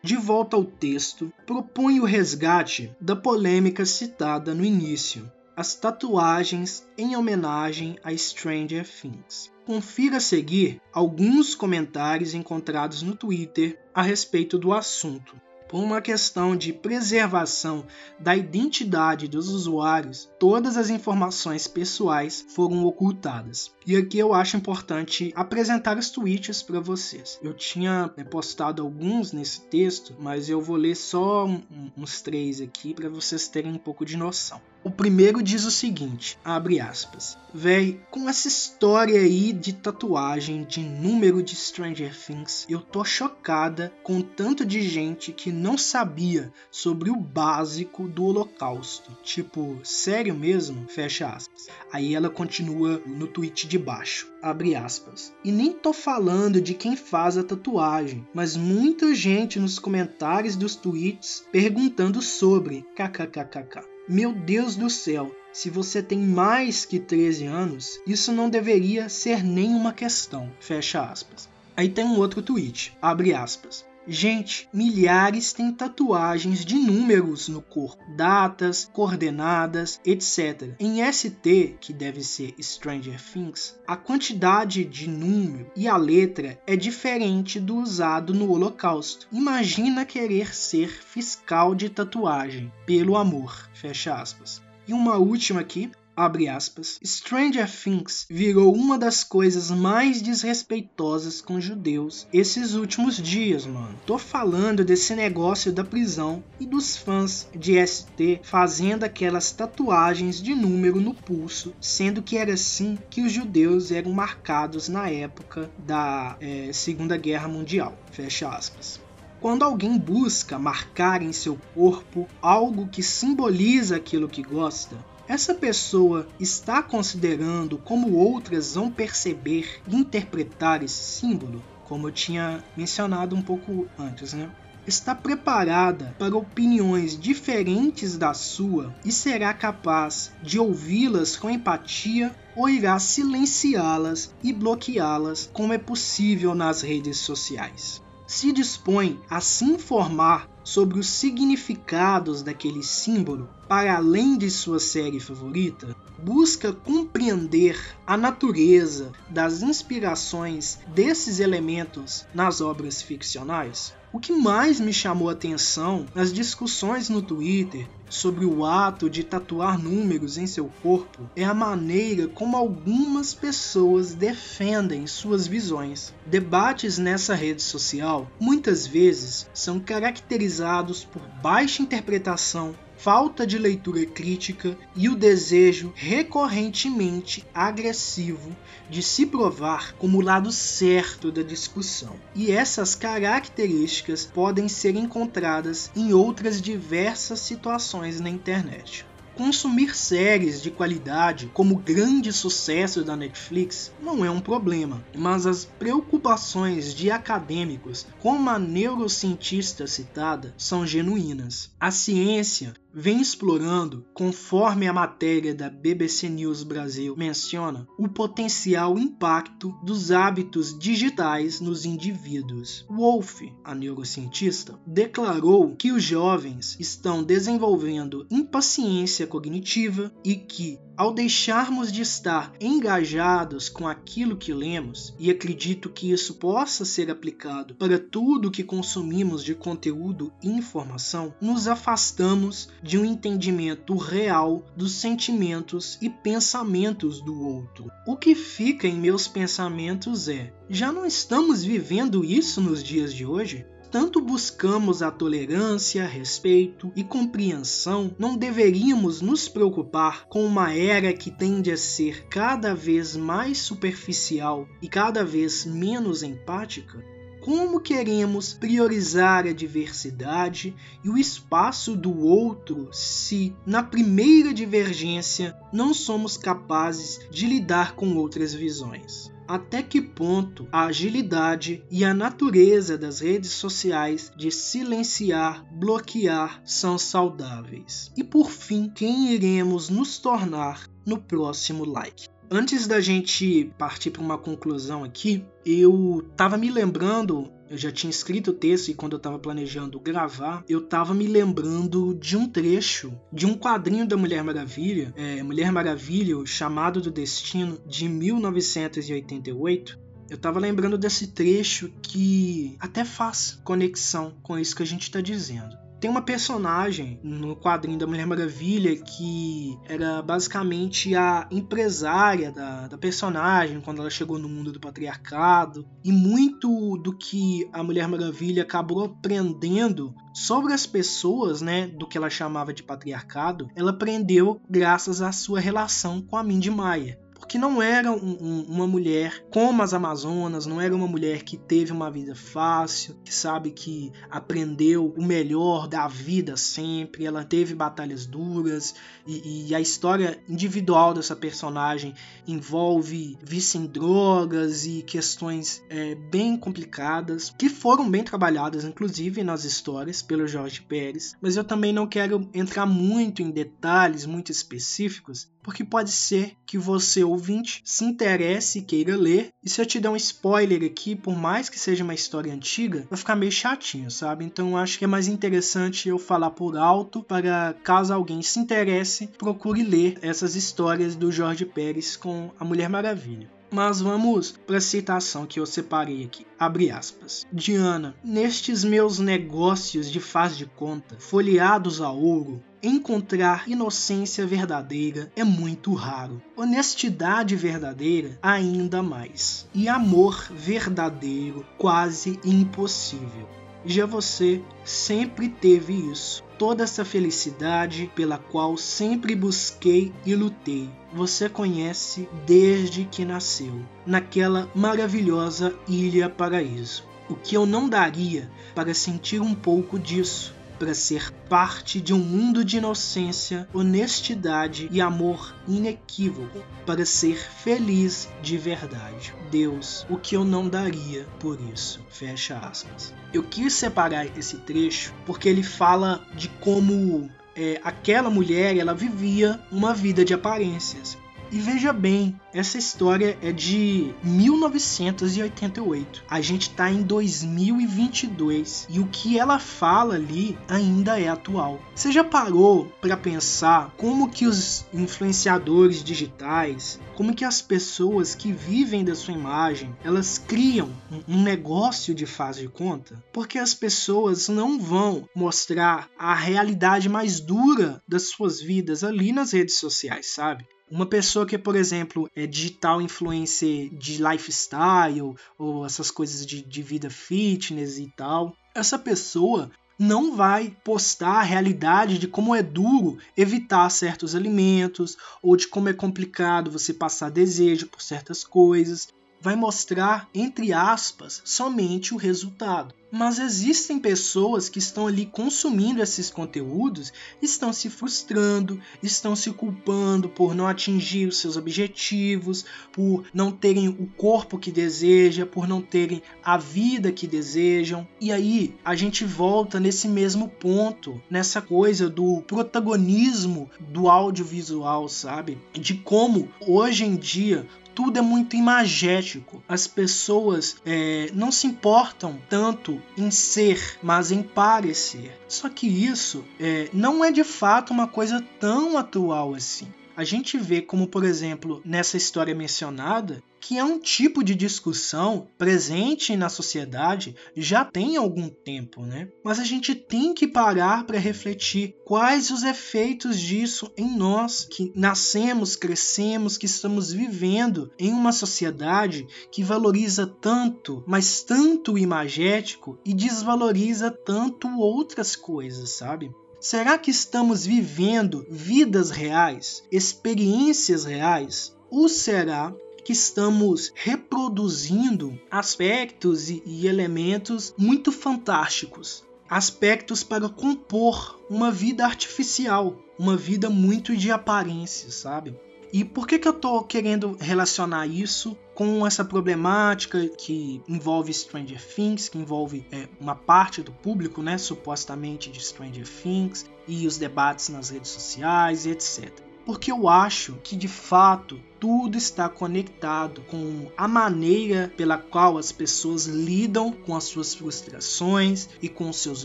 De 0.02 0.16
volta 0.16 0.56
ao 0.56 0.64
texto, 0.64 1.32
propõe 1.46 2.00
o 2.00 2.04
resgate 2.04 2.94
da 3.00 3.14
polêmica 3.14 3.86
citada 3.86 4.54
no 4.54 4.64
início, 4.64 5.30
as 5.56 5.74
tatuagens 5.74 6.84
em 6.96 7.14
homenagem 7.14 7.98
a 8.02 8.16
Stranger 8.16 8.84
Things. 8.84 9.52
Confira 9.64 10.16
a 10.16 10.20
seguir 10.20 10.80
alguns 10.92 11.54
comentários 11.54 12.34
encontrados 12.34 13.02
no 13.02 13.14
Twitter 13.14 13.78
a 13.94 14.02
respeito 14.02 14.58
do 14.58 14.72
assunto. 14.72 15.40
Por 15.72 15.82
uma 15.82 16.02
questão 16.02 16.54
de 16.54 16.70
preservação 16.70 17.86
da 18.20 18.36
identidade 18.36 19.26
dos 19.26 19.48
usuários, 19.48 20.28
todas 20.38 20.76
as 20.76 20.90
informações 20.90 21.66
pessoais 21.66 22.44
foram 22.50 22.84
ocultadas. 22.84 23.72
E 23.86 23.96
aqui 23.96 24.18
eu 24.18 24.34
acho 24.34 24.58
importante 24.58 25.32
apresentar 25.34 25.96
os 25.96 26.10
tweets 26.10 26.62
para 26.62 26.78
vocês. 26.78 27.40
Eu 27.42 27.54
tinha 27.54 28.12
né, 28.14 28.22
postado 28.22 28.82
alguns 28.82 29.32
nesse 29.32 29.62
texto, 29.62 30.14
mas 30.20 30.50
eu 30.50 30.60
vou 30.60 30.76
ler 30.76 30.94
só 30.94 31.48
uns 31.96 32.20
três 32.20 32.60
aqui 32.60 32.92
para 32.92 33.08
vocês 33.08 33.48
terem 33.48 33.72
um 33.72 33.78
pouco 33.78 34.04
de 34.04 34.18
noção. 34.18 34.60
O 34.84 34.90
primeiro 34.90 35.40
diz 35.40 35.64
o 35.64 35.70
seguinte, 35.70 36.36
abre 36.44 36.80
aspas. 36.80 37.38
Véi, 37.54 38.00
com 38.10 38.28
essa 38.28 38.48
história 38.48 39.20
aí 39.20 39.52
de 39.52 39.72
tatuagem, 39.72 40.64
de 40.64 40.80
número 40.80 41.40
de 41.40 41.54
Stranger 41.54 42.12
Things, 42.18 42.66
eu 42.68 42.80
tô 42.80 43.04
chocada 43.04 43.92
com 44.02 44.20
tanto 44.20 44.66
de 44.66 44.82
gente 44.82 45.30
que 45.30 45.52
não 45.52 45.78
sabia 45.78 46.52
sobre 46.68 47.10
o 47.10 47.16
básico 47.16 48.08
do 48.08 48.24
holocausto. 48.24 49.16
Tipo, 49.22 49.78
sério 49.84 50.34
mesmo? 50.34 50.88
Fecha 50.88 51.28
aspas. 51.28 51.68
Aí 51.92 52.16
ela 52.16 52.28
continua 52.28 53.00
no 53.06 53.28
tweet 53.28 53.68
de 53.68 53.78
baixo, 53.78 54.32
abre 54.42 54.74
aspas. 54.74 55.32
E 55.44 55.52
nem 55.52 55.72
tô 55.72 55.92
falando 55.92 56.60
de 56.60 56.74
quem 56.74 56.96
faz 56.96 57.38
a 57.38 57.44
tatuagem, 57.44 58.26
mas 58.34 58.56
muita 58.56 59.14
gente 59.14 59.60
nos 59.60 59.78
comentários 59.78 60.56
dos 60.56 60.74
tweets 60.74 61.46
perguntando 61.52 62.20
sobre 62.20 62.84
kkkk. 62.96 63.91
Meu 64.08 64.32
Deus 64.32 64.74
do 64.74 64.90
céu, 64.90 65.30
se 65.52 65.70
você 65.70 66.02
tem 66.02 66.18
mais 66.18 66.84
que 66.84 66.98
13 66.98 67.46
anos, 67.46 68.00
isso 68.04 68.32
não 68.32 68.50
deveria 68.50 69.08
ser 69.08 69.44
nenhuma 69.44 69.92
questão. 69.92 70.50
Fecha 70.58 71.02
aspas. 71.02 71.48
Aí 71.76 71.88
tem 71.88 72.04
um 72.04 72.18
outro 72.18 72.42
tweet, 72.42 72.96
abre 73.00 73.32
aspas. 73.32 73.86
Gente, 74.06 74.68
milhares 74.72 75.52
têm 75.52 75.72
tatuagens 75.72 76.64
de 76.64 76.74
números 76.74 77.48
no 77.48 77.62
corpo, 77.62 78.02
datas, 78.16 78.90
coordenadas, 78.92 80.00
etc. 80.04 80.74
Em 80.80 81.00
ST, 81.12 81.76
que 81.80 81.92
deve 81.92 82.22
ser 82.22 82.54
Stranger 82.60 83.22
Things, 83.22 83.78
a 83.86 83.96
quantidade 83.96 84.84
de 84.84 85.08
número 85.08 85.70
e 85.76 85.86
a 85.86 85.96
letra 85.96 86.58
é 86.66 86.74
diferente 86.74 87.60
do 87.60 87.76
usado 87.76 88.34
no 88.34 88.50
Holocausto. 88.50 89.28
Imagina 89.30 90.04
querer 90.04 90.54
ser 90.54 90.88
fiscal 90.88 91.74
de 91.74 91.88
tatuagem, 91.88 92.72
pelo 92.84 93.16
amor. 93.16 93.68
Fecha 93.72 94.14
aspas. 94.14 94.60
E 94.86 94.92
uma 94.92 95.16
última 95.16 95.60
aqui, 95.60 95.90
abre 96.16 96.48
aspas, 96.48 97.00
Stranger 97.04 97.70
Things 97.70 98.26
virou 98.28 98.74
uma 98.74 98.98
das 98.98 99.24
coisas 99.24 99.70
mais 99.70 100.20
desrespeitosas 100.20 101.40
com 101.40 101.60
judeus 101.60 102.26
esses 102.32 102.74
últimos 102.74 103.16
dias, 103.16 103.66
mano. 103.66 103.98
Tô 104.06 104.18
falando 104.18 104.84
desse 104.84 105.14
negócio 105.14 105.72
da 105.72 105.84
prisão 105.84 106.42
e 106.60 106.66
dos 106.66 106.96
fãs 106.96 107.48
de 107.54 107.84
ST 107.86 108.40
fazendo 108.42 109.04
aquelas 109.04 109.50
tatuagens 109.52 110.42
de 110.42 110.54
número 110.54 111.00
no 111.00 111.14
pulso, 111.14 111.74
sendo 111.80 112.22
que 112.22 112.36
era 112.36 112.54
assim 112.54 112.98
que 113.10 113.22
os 113.22 113.32
judeus 113.32 113.90
eram 113.90 114.12
marcados 114.12 114.88
na 114.88 115.08
época 115.08 115.70
da 115.78 116.36
é, 116.40 116.70
Segunda 116.72 117.16
Guerra 117.16 117.48
Mundial. 117.48 117.96
Fecha 118.10 118.48
aspas. 118.48 119.00
Quando 119.40 119.64
alguém 119.64 119.98
busca 119.98 120.56
marcar 120.56 121.20
em 121.20 121.32
seu 121.32 121.58
corpo 121.74 122.28
algo 122.40 122.86
que 122.86 123.02
simboliza 123.02 123.96
aquilo 123.96 124.28
que 124.28 124.40
gosta, 124.40 124.96
essa 125.28 125.54
pessoa 125.54 126.26
está 126.38 126.82
considerando 126.82 127.78
como 127.78 128.12
outras 128.12 128.74
vão 128.74 128.90
perceber 128.90 129.80
e 129.86 129.96
interpretar 129.96 130.82
esse 130.82 131.02
símbolo, 131.02 131.62
como 131.84 132.08
eu 132.08 132.12
tinha 132.12 132.62
mencionado 132.76 133.36
um 133.36 133.42
pouco 133.42 133.86
antes, 133.98 134.32
né? 134.32 134.50
Está 134.84 135.14
preparada 135.14 136.12
para 136.18 136.36
opiniões 136.36 137.16
diferentes 137.18 138.18
da 138.18 138.34
sua 138.34 138.92
e 139.04 139.12
será 139.12 139.54
capaz 139.54 140.32
de 140.42 140.58
ouvi-las 140.58 141.36
com 141.36 141.48
empatia 141.48 142.34
ou 142.56 142.68
irá 142.68 142.98
silenciá-las 142.98 144.34
e 144.42 144.52
bloqueá-las, 144.52 145.48
como 145.52 145.72
é 145.72 145.78
possível 145.78 146.52
nas 146.54 146.82
redes 146.82 147.18
sociais. 147.18 148.02
Se 148.26 148.52
dispõe 148.52 149.20
a 149.30 149.40
se 149.40 149.64
informar 149.64 150.48
sobre 150.64 150.98
os 150.98 151.08
significados 151.08 152.42
daquele 152.42 152.82
símbolo 152.82 153.48
para 153.68 153.96
além 153.96 154.36
de 154.36 154.50
sua 154.50 154.78
série 154.78 155.20
favorita, 155.20 155.96
busca 156.18 156.72
compreender 156.72 157.78
a 158.06 158.16
natureza 158.16 159.12
das 159.28 159.62
inspirações 159.62 160.78
desses 160.86 161.40
elementos 161.40 162.26
nas 162.34 162.60
obras 162.60 163.02
ficcionais? 163.02 163.94
O 164.12 164.20
que 164.20 164.30
mais 164.30 164.78
me 164.78 164.92
chamou 164.92 165.30
a 165.30 165.32
atenção 165.32 166.04
nas 166.14 166.30
discussões 166.34 167.08
no 167.08 167.22
Twitter 167.22 167.88
sobre 168.10 168.44
o 168.44 168.62
ato 168.62 169.08
de 169.08 169.24
tatuar 169.24 169.78
números 169.78 170.36
em 170.36 170.46
seu 170.46 170.70
corpo 170.82 171.30
é 171.34 171.44
a 171.44 171.54
maneira 171.54 172.28
como 172.28 172.54
algumas 172.54 173.32
pessoas 173.32 174.14
defendem 174.14 175.06
suas 175.06 175.46
visões. 175.46 176.12
Debates 176.26 176.98
nessa 176.98 177.34
rede 177.34 177.62
social 177.62 178.30
muitas 178.38 178.86
vezes 178.86 179.48
são 179.54 179.80
caracterizados 179.80 181.04
por 181.04 181.22
baixa 181.42 181.80
interpretação 181.82 182.74
falta 183.02 183.44
de 183.44 183.58
leitura 183.58 184.06
crítica 184.06 184.78
e 184.94 185.08
o 185.08 185.16
desejo 185.16 185.92
recorrentemente 185.96 187.44
agressivo 187.52 188.56
de 188.88 189.02
se 189.02 189.26
provar 189.26 189.92
como 189.94 190.18
o 190.18 190.20
lado 190.20 190.52
certo 190.52 191.32
da 191.32 191.42
discussão. 191.42 192.14
E 192.32 192.52
essas 192.52 192.94
características 192.94 194.24
podem 194.24 194.68
ser 194.68 194.94
encontradas 194.94 195.90
em 195.96 196.12
outras 196.12 196.62
diversas 196.62 197.40
situações 197.40 198.20
na 198.20 198.30
internet. 198.30 199.04
Consumir 199.34 199.96
séries 199.96 200.62
de 200.62 200.70
qualidade 200.70 201.50
como 201.54 201.76
grande 201.76 202.32
sucesso 202.32 203.02
da 203.02 203.16
Netflix 203.16 203.90
não 204.00 204.24
é 204.24 204.30
um 204.30 204.40
problema, 204.40 205.02
mas 205.16 205.46
as 205.46 205.64
preocupações 205.64 206.94
de 206.94 207.10
acadêmicos, 207.10 208.06
como 208.20 208.48
a 208.48 208.58
neurocientista 208.58 209.86
citada, 209.86 210.54
são 210.56 210.86
genuínas. 210.86 211.70
A 211.80 211.90
ciência 211.90 212.74
vem 212.94 213.20
explorando, 213.20 214.04
conforme 214.12 214.86
a 214.86 214.92
matéria 214.92 215.54
da 215.54 215.70
BBC 215.70 216.28
News 216.28 216.62
Brasil 216.62 217.16
menciona, 217.16 217.86
o 217.98 218.08
potencial 218.08 218.98
impacto 218.98 219.74
dos 219.82 220.10
hábitos 220.10 220.78
digitais 220.78 221.60
nos 221.60 221.84
indivíduos. 221.84 222.84
Wolff, 222.88 223.52
a 223.64 223.74
neurocientista, 223.74 224.78
declarou 224.86 225.74
que 225.76 225.92
os 225.92 226.02
jovens 226.02 226.76
estão 226.78 227.22
desenvolvendo 227.22 228.26
impaciência 228.30 229.26
cognitiva 229.26 230.12
e 230.24 230.36
que 230.36 230.78
ao 230.96 231.12
deixarmos 231.12 231.90
de 231.90 232.02
estar 232.02 232.52
engajados 232.60 233.68
com 233.68 233.88
aquilo 233.88 234.36
que 234.36 234.52
lemos, 234.52 235.14
e 235.18 235.30
acredito 235.30 235.88
que 235.88 236.10
isso 236.10 236.34
possa 236.34 236.84
ser 236.84 237.10
aplicado 237.10 237.74
para 237.74 237.98
tudo 237.98 238.50
que 238.50 238.62
consumimos 238.62 239.42
de 239.44 239.54
conteúdo 239.54 240.32
e 240.42 240.48
informação, 240.48 241.34
nos 241.40 241.66
afastamos 241.66 242.68
de 242.82 242.98
um 242.98 243.04
entendimento 243.04 243.96
real 243.96 244.64
dos 244.76 244.92
sentimentos 244.92 245.98
e 246.00 246.08
pensamentos 246.08 247.20
do 247.20 247.40
outro. 247.40 247.90
O 248.06 248.16
que 248.16 248.34
fica 248.34 248.86
em 248.86 248.94
meus 248.94 249.26
pensamentos 249.26 250.28
é: 250.28 250.52
já 250.68 250.92
não 250.92 251.06
estamos 251.06 251.64
vivendo 251.64 252.24
isso 252.24 252.60
nos 252.60 252.82
dias 252.82 253.12
de 253.14 253.24
hoje? 253.24 253.66
Tanto 253.92 254.22
buscamos 254.22 255.02
a 255.02 255.10
tolerância, 255.10 256.06
respeito 256.06 256.90
e 256.96 257.04
compreensão, 257.04 258.16
não 258.18 258.38
deveríamos 258.38 259.20
nos 259.20 259.50
preocupar 259.50 260.26
com 260.28 260.46
uma 260.46 260.72
era 260.72 261.12
que 261.12 261.30
tende 261.30 261.70
a 261.70 261.76
ser 261.76 262.26
cada 262.28 262.74
vez 262.74 263.14
mais 263.14 263.58
superficial 263.58 264.66
e 264.80 264.88
cada 264.88 265.22
vez 265.22 265.66
menos 265.66 266.22
empática? 266.22 267.04
Como 267.42 267.80
queremos 267.80 268.54
priorizar 268.54 269.46
a 269.46 269.52
diversidade 269.52 270.74
e 271.04 271.10
o 271.10 271.18
espaço 271.18 271.94
do 271.94 272.18
outro 272.18 272.88
se, 272.92 273.54
na 273.66 273.82
primeira 273.82 274.54
divergência, 274.54 275.54
não 275.70 275.92
somos 275.92 276.38
capazes 276.38 277.20
de 277.30 277.44
lidar 277.46 277.94
com 277.94 278.16
outras 278.16 278.54
visões? 278.54 279.30
Até 279.52 279.82
que 279.82 280.00
ponto 280.00 280.66
a 280.72 280.86
agilidade 280.86 281.84
e 281.90 282.06
a 282.06 282.14
natureza 282.14 282.96
das 282.96 283.20
redes 283.20 283.50
sociais 283.50 284.32
de 284.34 284.50
silenciar, 284.50 285.62
bloquear 285.70 286.62
são 286.64 286.96
saudáveis. 286.96 288.10
E 288.16 288.24
por 288.24 288.50
fim, 288.50 288.88
quem 288.88 289.34
iremos 289.34 289.90
nos 289.90 290.16
tornar 290.16 290.88
no 291.04 291.18
próximo 291.18 291.84
like? 291.84 292.28
Antes 292.50 292.86
da 292.86 292.98
gente 292.98 293.70
partir 293.76 294.10
para 294.10 294.22
uma 294.22 294.38
conclusão 294.38 295.04
aqui, 295.04 295.44
eu 295.66 296.24
estava 296.30 296.56
me 296.56 296.70
lembrando 296.70 297.52
eu 297.72 297.78
já 297.78 297.90
tinha 297.90 298.10
escrito 298.10 298.50
o 298.50 298.52
texto 298.52 298.90
e 298.90 298.94
quando 298.94 299.14
eu 299.14 299.16
estava 299.16 299.38
planejando 299.38 299.98
gravar, 299.98 300.62
eu 300.68 300.80
estava 300.80 301.14
me 301.14 301.26
lembrando 301.26 302.14
de 302.14 302.36
um 302.36 302.46
trecho 302.46 303.18
de 303.32 303.46
um 303.46 303.54
quadrinho 303.54 304.06
da 304.06 304.14
Mulher 304.14 304.44
Maravilha, 304.44 305.14
é, 305.16 305.42
Mulher 305.42 305.72
Maravilha, 305.72 306.36
o 306.36 306.46
Chamado 306.46 307.00
do 307.00 307.10
Destino, 307.10 307.80
de 307.86 308.10
1988. 308.10 309.98
Eu 310.28 310.36
estava 310.36 310.60
lembrando 310.60 310.98
desse 310.98 311.28
trecho 311.28 311.90
que 312.02 312.76
até 312.78 313.06
faz 313.06 313.58
conexão 313.64 314.34
com 314.42 314.58
isso 314.58 314.76
que 314.76 314.82
a 314.82 314.86
gente 314.86 315.04
está 315.04 315.22
dizendo. 315.22 315.81
Tem 316.02 316.10
uma 316.10 316.20
personagem 316.20 317.20
no 317.22 317.54
quadrinho 317.54 317.96
da 317.96 318.08
Mulher 318.08 318.26
Maravilha 318.26 318.96
que 318.96 319.78
era 319.84 320.20
basicamente 320.20 321.14
a 321.14 321.46
empresária 321.48 322.50
da, 322.50 322.88
da 322.88 322.98
personagem 322.98 323.80
quando 323.80 324.00
ela 324.00 324.10
chegou 324.10 324.36
no 324.36 324.48
mundo 324.48 324.72
do 324.72 324.80
patriarcado. 324.80 325.86
E 326.02 326.10
muito 326.10 326.98
do 326.98 327.16
que 327.16 327.70
a 327.72 327.84
Mulher 327.84 328.08
Maravilha 328.08 328.64
acabou 328.64 329.04
aprendendo 329.04 330.12
sobre 330.34 330.72
as 330.72 330.86
pessoas, 330.86 331.62
né, 331.62 331.86
do 331.86 332.08
que 332.08 332.18
ela 332.18 332.28
chamava 332.28 332.72
de 332.72 332.82
patriarcado, 332.82 333.70
ela 333.76 333.92
aprendeu 333.92 334.60
graças 334.68 335.22
à 335.22 335.30
sua 335.30 335.60
relação 335.60 336.20
com 336.20 336.36
a 336.36 336.42
Mindy 336.42 336.68
Maia 336.70 337.21
que 337.46 337.58
não 337.58 337.82
era 337.82 338.10
um, 338.10 338.36
um, 338.40 338.62
uma 338.68 338.86
mulher 338.86 339.44
como 339.50 339.82
as 339.82 339.92
Amazonas, 339.92 340.66
não 340.66 340.80
era 340.80 340.94
uma 340.94 341.06
mulher 341.06 341.42
que 341.42 341.56
teve 341.56 341.92
uma 341.92 342.10
vida 342.10 342.34
fácil, 342.34 343.16
que 343.24 343.34
sabe 343.34 343.70
que 343.70 344.12
aprendeu 344.30 345.12
o 345.16 345.24
melhor 345.24 345.86
da 345.86 346.08
vida 346.08 346.56
sempre, 346.56 347.24
ela 347.24 347.44
teve 347.44 347.74
batalhas 347.74 348.26
duras 348.26 348.94
e, 349.26 349.68
e 349.68 349.74
a 349.74 349.80
história 349.80 350.42
individual 350.48 351.14
dessa 351.14 351.36
personagem 351.36 352.14
envolve 352.46 353.36
vício 353.42 353.80
em 353.80 353.86
drogas 353.86 354.86
e 354.86 355.02
questões 355.02 355.82
é, 355.88 356.14
bem 356.14 356.56
complicadas 356.56 357.54
que 357.56 357.68
foram 357.68 358.10
bem 358.10 358.22
trabalhadas, 358.22 358.84
inclusive 358.84 359.42
nas 359.42 359.64
histórias 359.64 360.22
pelo 360.22 360.46
Jorge 360.46 360.82
Pérez, 360.82 361.34
mas 361.40 361.56
eu 361.56 361.64
também 361.64 361.92
não 361.92 362.06
quero 362.06 362.48
entrar 362.54 362.86
muito 362.86 363.42
em 363.42 363.50
detalhes 363.50 364.26
muito 364.26 364.50
específicos 364.50 365.50
porque 365.62 365.84
pode 365.84 366.10
ser 366.10 366.56
que 366.66 366.76
você, 366.76 367.22
ouvinte, 367.22 367.82
se 367.84 368.04
interesse 368.04 368.80
e 368.80 368.82
queira 368.82 369.16
ler. 369.16 369.50
E 369.62 369.70
se 369.70 369.80
eu 369.80 369.86
te 369.86 370.00
der 370.00 370.08
um 370.08 370.16
spoiler 370.16 370.82
aqui, 370.84 371.14
por 371.14 371.36
mais 371.36 371.68
que 371.68 371.78
seja 371.78 372.04
uma 372.04 372.14
história 372.14 372.52
antiga, 372.52 373.06
vai 373.08 373.18
ficar 373.18 373.36
meio 373.36 373.52
chatinho, 373.52 374.10
sabe? 374.10 374.44
Então 374.44 374.76
acho 374.76 374.98
que 374.98 375.04
é 375.04 375.08
mais 375.08 375.28
interessante 375.28 376.08
eu 376.08 376.18
falar 376.18 376.50
por 376.50 376.76
alto 376.76 377.22
para 377.22 377.74
caso 377.84 378.12
alguém 378.12 378.42
se 378.42 378.58
interesse, 378.58 379.28
procure 379.38 379.82
ler 379.82 380.18
essas 380.22 380.56
histórias 380.56 381.14
do 381.14 381.30
Jorge 381.30 381.64
Pérez 381.64 382.16
com 382.16 382.50
a 382.58 382.64
Mulher 382.64 382.88
Maravilha. 382.88 383.50
Mas 383.72 384.02
vamos 384.02 384.52
para 384.52 384.76
a 384.76 384.82
citação 384.82 385.46
que 385.46 385.58
eu 385.58 385.64
separei 385.64 386.24
aqui. 386.24 386.46
Abre 386.58 386.90
aspas. 386.90 387.46
Diana, 387.50 388.14
nestes 388.22 388.84
meus 388.84 389.18
negócios 389.18 390.10
de 390.10 390.20
faz 390.20 390.58
de 390.58 390.66
conta, 390.66 391.16
folheados 391.18 392.02
a 392.02 392.10
ouro, 392.10 392.62
encontrar 392.82 393.68
inocência 393.68 394.44
verdadeira 394.44 395.30
é 395.36 395.44
muito 395.44 395.94
raro. 395.94 396.42
Honestidade 396.56 397.54
verdadeira, 397.54 398.36
ainda 398.42 399.02
mais. 399.02 399.68
E 399.72 399.88
amor 399.88 400.50
verdadeiro, 400.50 401.64
quase 401.78 402.40
impossível. 402.44 403.48
Já 403.84 404.04
você 404.04 404.60
sempre 404.84 405.48
teve 405.48 405.92
isso. 405.92 406.42
Toda 406.58 406.84
essa 406.84 407.04
felicidade 407.04 408.10
pela 408.14 408.38
qual 408.38 408.76
sempre 408.76 409.34
busquei 409.34 410.12
e 410.24 410.34
lutei. 410.34 410.88
Você 411.12 411.48
conhece 411.48 412.28
desde 412.46 413.04
que 413.04 413.24
nasceu, 413.24 413.82
naquela 414.06 414.70
maravilhosa 414.74 415.74
ilha 415.88 416.28
paraíso. 416.28 417.04
O 417.28 417.34
que 417.34 417.56
eu 417.56 417.66
não 417.66 417.88
daria 417.88 418.50
para 418.74 418.94
sentir 418.94 419.40
um 419.40 419.54
pouco 419.54 419.98
disso 419.98 420.54
para 420.82 420.94
ser 420.94 421.30
parte 421.48 422.00
de 422.00 422.12
um 422.12 422.18
mundo 422.18 422.64
de 422.64 422.78
inocência, 422.78 423.68
honestidade 423.72 424.88
e 424.90 425.00
amor 425.00 425.54
inequívoco, 425.68 426.60
para 426.84 427.06
ser 427.06 427.36
feliz 427.36 428.28
de 428.42 428.58
verdade. 428.58 429.32
Deus, 429.48 430.04
o 430.10 430.16
que 430.16 430.34
eu 430.34 430.44
não 430.44 430.68
daria 430.68 431.24
por 431.38 431.56
isso. 431.72 432.04
Fecha 432.10 432.58
aspas. 432.58 433.14
Eu 433.32 433.44
quis 433.44 433.74
separar 433.74 434.26
esse 434.36 434.56
trecho 434.56 435.14
porque 435.24 435.48
ele 435.48 435.62
fala 435.62 436.26
de 436.34 436.48
como 436.48 437.30
é, 437.54 437.80
aquela 437.84 438.28
mulher 438.28 438.76
ela 438.76 438.92
vivia 438.92 439.60
uma 439.70 439.94
vida 439.94 440.24
de 440.24 440.34
aparências. 440.34 441.16
E 441.52 441.60
veja 441.60 441.92
bem, 441.92 442.40
essa 442.54 442.78
história 442.78 443.36
é 443.42 443.52
de 443.52 444.14
1988. 444.24 446.24
A 446.26 446.40
gente 446.40 446.70
está 446.70 446.90
em 446.90 447.02
2022 447.02 448.86
e 448.88 448.98
o 448.98 449.06
que 449.08 449.38
ela 449.38 449.58
fala 449.58 450.14
ali 450.14 450.56
ainda 450.66 451.20
é 451.20 451.28
atual. 451.28 451.78
Você 451.94 452.10
já 452.10 452.24
parou 452.24 452.86
para 453.02 453.18
pensar 453.18 453.92
como 453.98 454.30
que 454.30 454.46
os 454.46 454.86
influenciadores 454.94 456.02
digitais, 456.02 456.98
como 457.14 457.34
que 457.34 457.44
as 457.44 457.60
pessoas 457.60 458.34
que 458.34 458.50
vivem 458.50 459.04
da 459.04 459.14
sua 459.14 459.34
imagem, 459.34 459.94
elas 460.02 460.38
criam 460.38 460.88
um 461.28 461.42
negócio 461.42 462.14
de 462.14 462.24
faz 462.24 462.56
de 462.56 462.68
conta? 462.68 463.22
Porque 463.30 463.58
as 463.58 463.74
pessoas 463.74 464.48
não 464.48 464.80
vão 464.80 465.28
mostrar 465.36 466.08
a 466.18 466.34
realidade 466.34 467.10
mais 467.10 467.40
dura 467.40 468.00
das 468.08 468.30
suas 468.30 468.58
vidas 468.58 469.04
ali 469.04 469.34
nas 469.34 469.52
redes 469.52 469.74
sociais, 469.74 470.30
sabe? 470.30 470.66
Uma 470.92 471.06
pessoa 471.06 471.46
que, 471.46 471.56
por 471.56 471.74
exemplo, 471.74 472.30
é 472.36 472.46
digital 472.46 473.00
influencer 473.00 473.88
de 473.94 474.22
lifestyle 474.22 475.34
ou 475.58 475.86
essas 475.86 476.10
coisas 476.10 476.44
de, 476.44 476.60
de 476.60 476.82
vida 476.82 477.08
fitness 477.08 477.96
e 477.96 478.12
tal, 478.14 478.54
essa 478.74 478.98
pessoa 478.98 479.70
não 479.98 480.36
vai 480.36 480.76
postar 480.84 481.38
a 481.38 481.42
realidade 481.42 482.18
de 482.18 482.28
como 482.28 482.54
é 482.54 482.62
duro 482.62 483.16
evitar 483.34 483.88
certos 483.88 484.34
alimentos 484.34 485.16
ou 485.42 485.56
de 485.56 485.66
como 485.66 485.88
é 485.88 485.94
complicado 485.94 486.70
você 486.70 486.92
passar 486.92 487.30
desejo 487.30 487.86
por 487.86 488.02
certas 488.02 488.44
coisas 488.44 489.08
vai 489.42 489.56
mostrar, 489.56 490.28
entre 490.32 490.72
aspas, 490.72 491.42
somente 491.44 492.14
o 492.14 492.16
resultado. 492.16 492.94
Mas 493.14 493.38
existem 493.38 493.98
pessoas 493.98 494.70
que 494.70 494.78
estão 494.78 495.06
ali 495.06 495.26
consumindo 495.26 496.00
esses 496.00 496.30
conteúdos, 496.30 497.12
estão 497.42 497.70
se 497.70 497.90
frustrando, 497.90 498.80
estão 499.02 499.36
se 499.36 499.50
culpando 499.50 500.30
por 500.30 500.54
não 500.54 500.66
atingir 500.66 501.28
os 501.28 501.36
seus 501.36 501.58
objetivos, 501.58 502.64
por 502.90 503.26
não 503.34 503.52
terem 503.52 503.86
o 503.88 504.06
corpo 504.16 504.58
que 504.58 504.72
deseja, 504.72 505.44
por 505.44 505.68
não 505.68 505.82
terem 505.82 506.22
a 506.42 506.56
vida 506.56 507.12
que 507.12 507.26
desejam. 507.26 508.08
E 508.18 508.32
aí 508.32 508.74
a 508.82 508.94
gente 508.94 509.26
volta 509.26 509.78
nesse 509.78 510.08
mesmo 510.08 510.48
ponto, 510.48 511.20
nessa 511.28 511.60
coisa 511.60 512.08
do 512.08 512.40
protagonismo 512.46 513.70
do 513.78 514.08
audiovisual, 514.08 515.06
sabe? 515.06 515.58
De 515.74 515.92
como 515.92 516.48
hoje 516.66 517.04
em 517.04 517.14
dia 517.14 517.66
tudo 517.94 518.18
é 518.18 518.22
muito 518.22 518.56
imagético. 518.56 519.62
As 519.68 519.86
pessoas 519.86 520.76
é, 520.84 521.30
não 521.32 521.50
se 521.52 521.66
importam 521.66 522.38
tanto 522.48 523.00
em 523.16 523.30
ser, 523.30 523.98
mas 524.02 524.30
em 524.30 524.42
parecer. 524.42 525.38
Só 525.48 525.68
que 525.68 525.86
isso 525.86 526.44
é, 526.58 526.88
não 526.92 527.24
é 527.24 527.30
de 527.30 527.44
fato 527.44 527.92
uma 527.92 528.06
coisa 528.06 528.44
tão 528.58 528.98
atual 528.98 529.54
assim 529.54 529.88
a 530.16 530.24
gente 530.24 530.58
vê 530.58 530.82
como, 530.82 531.06
por 531.06 531.24
exemplo, 531.24 531.80
nessa 531.84 532.16
história 532.16 532.54
mencionada, 532.54 533.42
que 533.62 533.78
é 533.78 533.84
um 533.84 533.98
tipo 533.98 534.42
de 534.42 534.56
discussão 534.56 535.46
presente 535.56 536.36
na 536.36 536.48
sociedade 536.48 537.36
já 537.56 537.84
tem 537.84 538.16
algum 538.16 538.48
tempo, 538.48 539.02
né? 539.02 539.28
Mas 539.44 539.60
a 539.60 539.64
gente 539.64 539.94
tem 539.94 540.34
que 540.34 540.48
parar 540.48 541.06
para 541.06 541.18
refletir 541.18 541.94
quais 542.04 542.50
os 542.50 542.64
efeitos 542.64 543.38
disso 543.38 543.88
em 543.96 544.16
nós 544.16 544.66
que 544.68 544.92
nascemos, 544.96 545.76
crescemos, 545.76 546.58
que 546.58 546.66
estamos 546.66 547.12
vivendo 547.12 547.92
em 547.96 548.12
uma 548.12 548.32
sociedade 548.32 549.26
que 549.52 549.62
valoriza 549.62 550.26
tanto, 550.26 551.04
mas 551.06 551.42
tanto 551.42 551.92
o 551.92 551.98
imagético 551.98 552.98
e 553.04 553.14
desvaloriza 553.14 554.10
tanto 554.10 554.68
outras 554.76 555.36
coisas, 555.36 555.90
sabe? 555.90 556.32
Será 556.62 556.96
que 556.96 557.10
estamos 557.10 557.66
vivendo 557.66 558.46
vidas 558.48 559.10
reais, 559.10 559.82
experiências 559.90 561.04
reais? 561.04 561.76
Ou 561.90 562.08
será 562.08 562.72
que 563.04 563.12
estamos 563.12 563.90
reproduzindo 563.96 565.36
aspectos 565.50 566.48
e, 566.50 566.62
elementos 566.86 567.74
muito 567.76 568.12
fantásticos? 568.12 569.24
Aspectos 569.50 570.22
para 570.22 570.48
compor 570.48 571.36
uma 571.50 571.72
vida 571.72 572.04
artificial, 572.04 572.96
uma 573.18 573.36
vida 573.36 573.68
muito 573.68 574.16
de 574.16 574.30
aparência, 574.30 575.10
sabe? 575.10 575.58
E 575.92 576.04
por 576.04 576.28
que, 576.28 576.38
que 576.38 576.46
eu 576.46 576.52
estou 576.52 576.84
querendo 576.84 577.36
relacionar 577.40 578.06
isso 578.06 578.56
com 578.82 579.06
essa 579.06 579.24
problemática 579.24 580.28
que 580.28 580.82
envolve 580.88 581.32
Stranger 581.32 581.80
Things, 581.80 582.28
que 582.28 582.36
envolve 582.36 582.84
é, 582.90 583.08
uma 583.20 583.36
parte 583.36 583.80
do 583.80 583.92
público, 583.92 584.42
né, 584.42 584.58
supostamente 584.58 585.50
de 585.52 585.62
Stranger 585.62 586.04
Things, 586.04 586.66
e 586.88 587.06
os 587.06 587.16
debates 587.16 587.68
nas 587.68 587.90
redes 587.90 588.10
sociais, 588.10 588.84
etc. 588.84 589.51
Porque 589.64 589.92
eu 589.92 590.08
acho 590.08 590.54
que 590.62 590.74
de 590.74 590.88
fato 590.88 591.60
tudo 591.78 592.16
está 592.16 592.48
conectado 592.48 593.42
com 593.42 593.86
a 593.96 594.06
maneira 594.06 594.92
pela 594.96 595.18
qual 595.18 595.58
as 595.58 595.72
pessoas 595.72 596.26
lidam 596.26 596.92
com 596.92 597.16
as 597.16 597.24
suas 597.24 597.54
frustrações 597.54 598.68
e 598.80 598.88
com 598.88 599.12
seus 599.12 599.44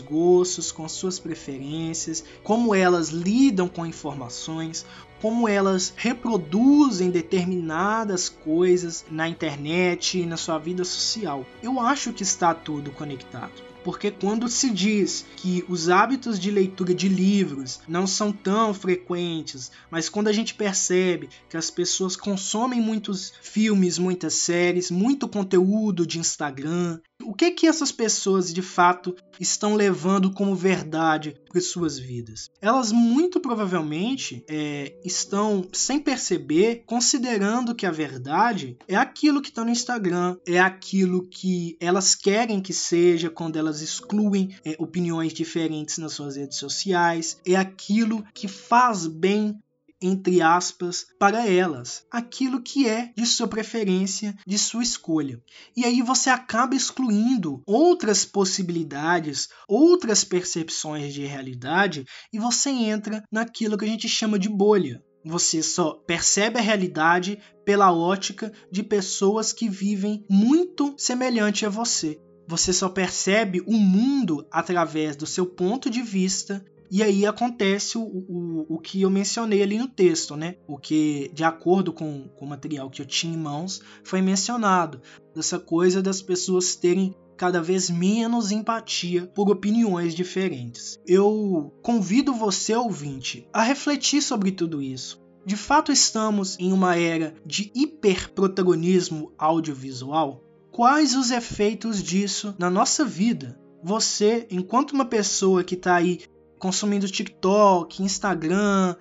gostos, 0.00 0.70
com 0.70 0.84
as 0.84 0.92
suas 0.92 1.18
preferências, 1.18 2.24
como 2.42 2.74
elas 2.74 3.08
lidam 3.08 3.68
com 3.68 3.84
informações, 3.84 4.86
como 5.20 5.48
elas 5.48 5.92
reproduzem 5.96 7.10
determinadas 7.10 8.28
coisas 8.28 9.04
na 9.10 9.28
internet 9.28 10.18
e 10.20 10.26
na 10.26 10.36
sua 10.36 10.58
vida 10.58 10.84
social. 10.84 11.44
Eu 11.62 11.80
acho 11.80 12.12
que 12.12 12.22
está 12.22 12.54
tudo 12.54 12.92
conectado. 12.92 13.67
Porque 13.84 14.10
quando 14.10 14.48
se 14.48 14.70
diz 14.70 15.24
que 15.36 15.64
os 15.68 15.88
hábitos 15.88 16.38
de 16.38 16.50
leitura 16.50 16.94
de 16.94 17.08
livros 17.08 17.80
não 17.88 18.06
são 18.06 18.32
tão 18.32 18.74
frequentes, 18.74 19.70
mas 19.90 20.08
quando 20.08 20.28
a 20.28 20.32
gente 20.32 20.54
percebe 20.54 21.28
que 21.48 21.56
as 21.56 21.70
pessoas 21.70 22.16
consomem 22.16 22.80
muitos 22.80 23.32
filmes, 23.40 23.98
muitas 23.98 24.34
séries, 24.34 24.90
muito 24.90 25.28
conteúdo 25.28 26.06
de 26.06 26.18
Instagram, 26.18 27.00
o 27.22 27.34
que 27.34 27.50
que 27.50 27.66
essas 27.66 27.92
pessoas 27.92 28.52
de 28.52 28.62
fato 28.62 29.14
estão 29.40 29.74
levando 29.74 30.32
como 30.32 30.54
verdade 30.54 31.36
para 31.48 31.60
suas 31.60 31.98
vidas? 31.98 32.50
Elas 32.60 32.92
muito 32.92 33.40
provavelmente 33.40 34.44
é, 34.48 34.94
estão 35.04 35.66
sem 35.72 35.98
perceber 35.98 36.82
considerando 36.86 37.74
que 37.74 37.86
a 37.86 37.90
verdade 37.90 38.76
é 38.86 38.96
aquilo 38.96 39.42
que 39.42 39.48
está 39.48 39.64
no 39.64 39.70
Instagram, 39.70 40.36
é 40.46 40.58
aquilo 40.58 41.26
que 41.26 41.76
elas 41.80 42.14
querem 42.14 42.60
que 42.60 42.72
seja 42.72 43.30
quando 43.30 43.56
elas 43.56 43.80
excluem 43.80 44.56
é, 44.64 44.76
opiniões 44.78 45.32
diferentes 45.32 45.98
nas 45.98 46.12
suas 46.12 46.36
redes 46.36 46.58
sociais, 46.58 47.40
é 47.46 47.56
aquilo 47.56 48.24
que 48.34 48.48
faz 48.48 49.06
bem 49.06 49.58
entre 50.00 50.40
aspas, 50.40 51.06
para 51.18 51.46
elas, 51.46 52.04
aquilo 52.10 52.62
que 52.62 52.88
é 52.88 53.12
de 53.16 53.26
sua 53.26 53.48
preferência, 53.48 54.36
de 54.46 54.58
sua 54.58 54.82
escolha. 54.82 55.42
E 55.76 55.84
aí 55.84 56.02
você 56.02 56.30
acaba 56.30 56.74
excluindo 56.74 57.62
outras 57.66 58.24
possibilidades, 58.24 59.48
outras 59.66 60.24
percepções 60.24 61.12
de 61.12 61.24
realidade 61.24 62.04
e 62.32 62.38
você 62.38 62.70
entra 62.70 63.22
naquilo 63.30 63.76
que 63.76 63.84
a 63.84 63.88
gente 63.88 64.08
chama 64.08 64.38
de 64.38 64.48
bolha. 64.48 65.02
Você 65.24 65.62
só 65.62 65.94
percebe 66.06 66.58
a 66.58 66.62
realidade 66.62 67.38
pela 67.64 67.92
ótica 67.92 68.52
de 68.70 68.82
pessoas 68.82 69.52
que 69.52 69.68
vivem 69.68 70.24
muito 70.30 70.94
semelhante 70.96 71.66
a 71.66 71.68
você. 71.68 72.20
Você 72.46 72.72
só 72.72 72.88
percebe 72.88 73.60
o 73.66 73.76
mundo 73.76 74.46
através 74.50 75.16
do 75.16 75.26
seu 75.26 75.44
ponto 75.44 75.90
de 75.90 76.00
vista 76.00 76.64
e 76.90 77.02
aí 77.02 77.26
acontece 77.26 77.98
o, 77.98 78.02
o, 78.02 78.66
o 78.68 78.78
que 78.78 79.02
eu 79.02 79.10
mencionei 79.10 79.62
ali 79.62 79.78
no 79.78 79.88
texto, 79.88 80.36
né? 80.36 80.56
O 80.66 80.78
que, 80.78 81.30
de 81.34 81.44
acordo 81.44 81.92
com, 81.92 82.28
com 82.28 82.44
o 82.44 82.48
material 82.48 82.88
que 82.88 83.02
eu 83.02 83.06
tinha 83.06 83.34
em 83.34 83.38
mãos, 83.38 83.80
foi 84.02 84.22
mencionado. 84.22 85.00
Dessa 85.34 85.58
coisa 85.58 86.02
das 86.02 86.22
pessoas 86.22 86.74
terem 86.74 87.14
cada 87.36 87.62
vez 87.62 87.88
menos 87.88 88.50
empatia 88.50 89.26
por 89.26 89.48
opiniões 89.48 90.14
diferentes. 90.14 90.98
Eu 91.06 91.72
convido 91.82 92.34
você, 92.34 92.74
ouvinte, 92.74 93.48
a 93.52 93.62
refletir 93.62 94.20
sobre 94.20 94.50
tudo 94.50 94.82
isso. 94.82 95.22
De 95.46 95.56
fato, 95.56 95.92
estamos 95.92 96.58
em 96.58 96.72
uma 96.72 96.96
era 96.96 97.34
de 97.46 97.70
hiperprotagonismo 97.74 99.32
audiovisual? 99.38 100.42
Quais 100.72 101.14
os 101.14 101.30
efeitos 101.30 102.02
disso 102.02 102.54
na 102.58 102.68
nossa 102.68 103.04
vida? 103.04 103.58
Você, 103.82 104.46
enquanto 104.50 104.92
uma 104.92 105.04
pessoa 105.04 105.62
que 105.62 105.74
está 105.74 105.94
aí 105.94 106.20
consumindo 106.58 107.08
TikTok, 107.08 108.02
Instagram, 108.02 108.96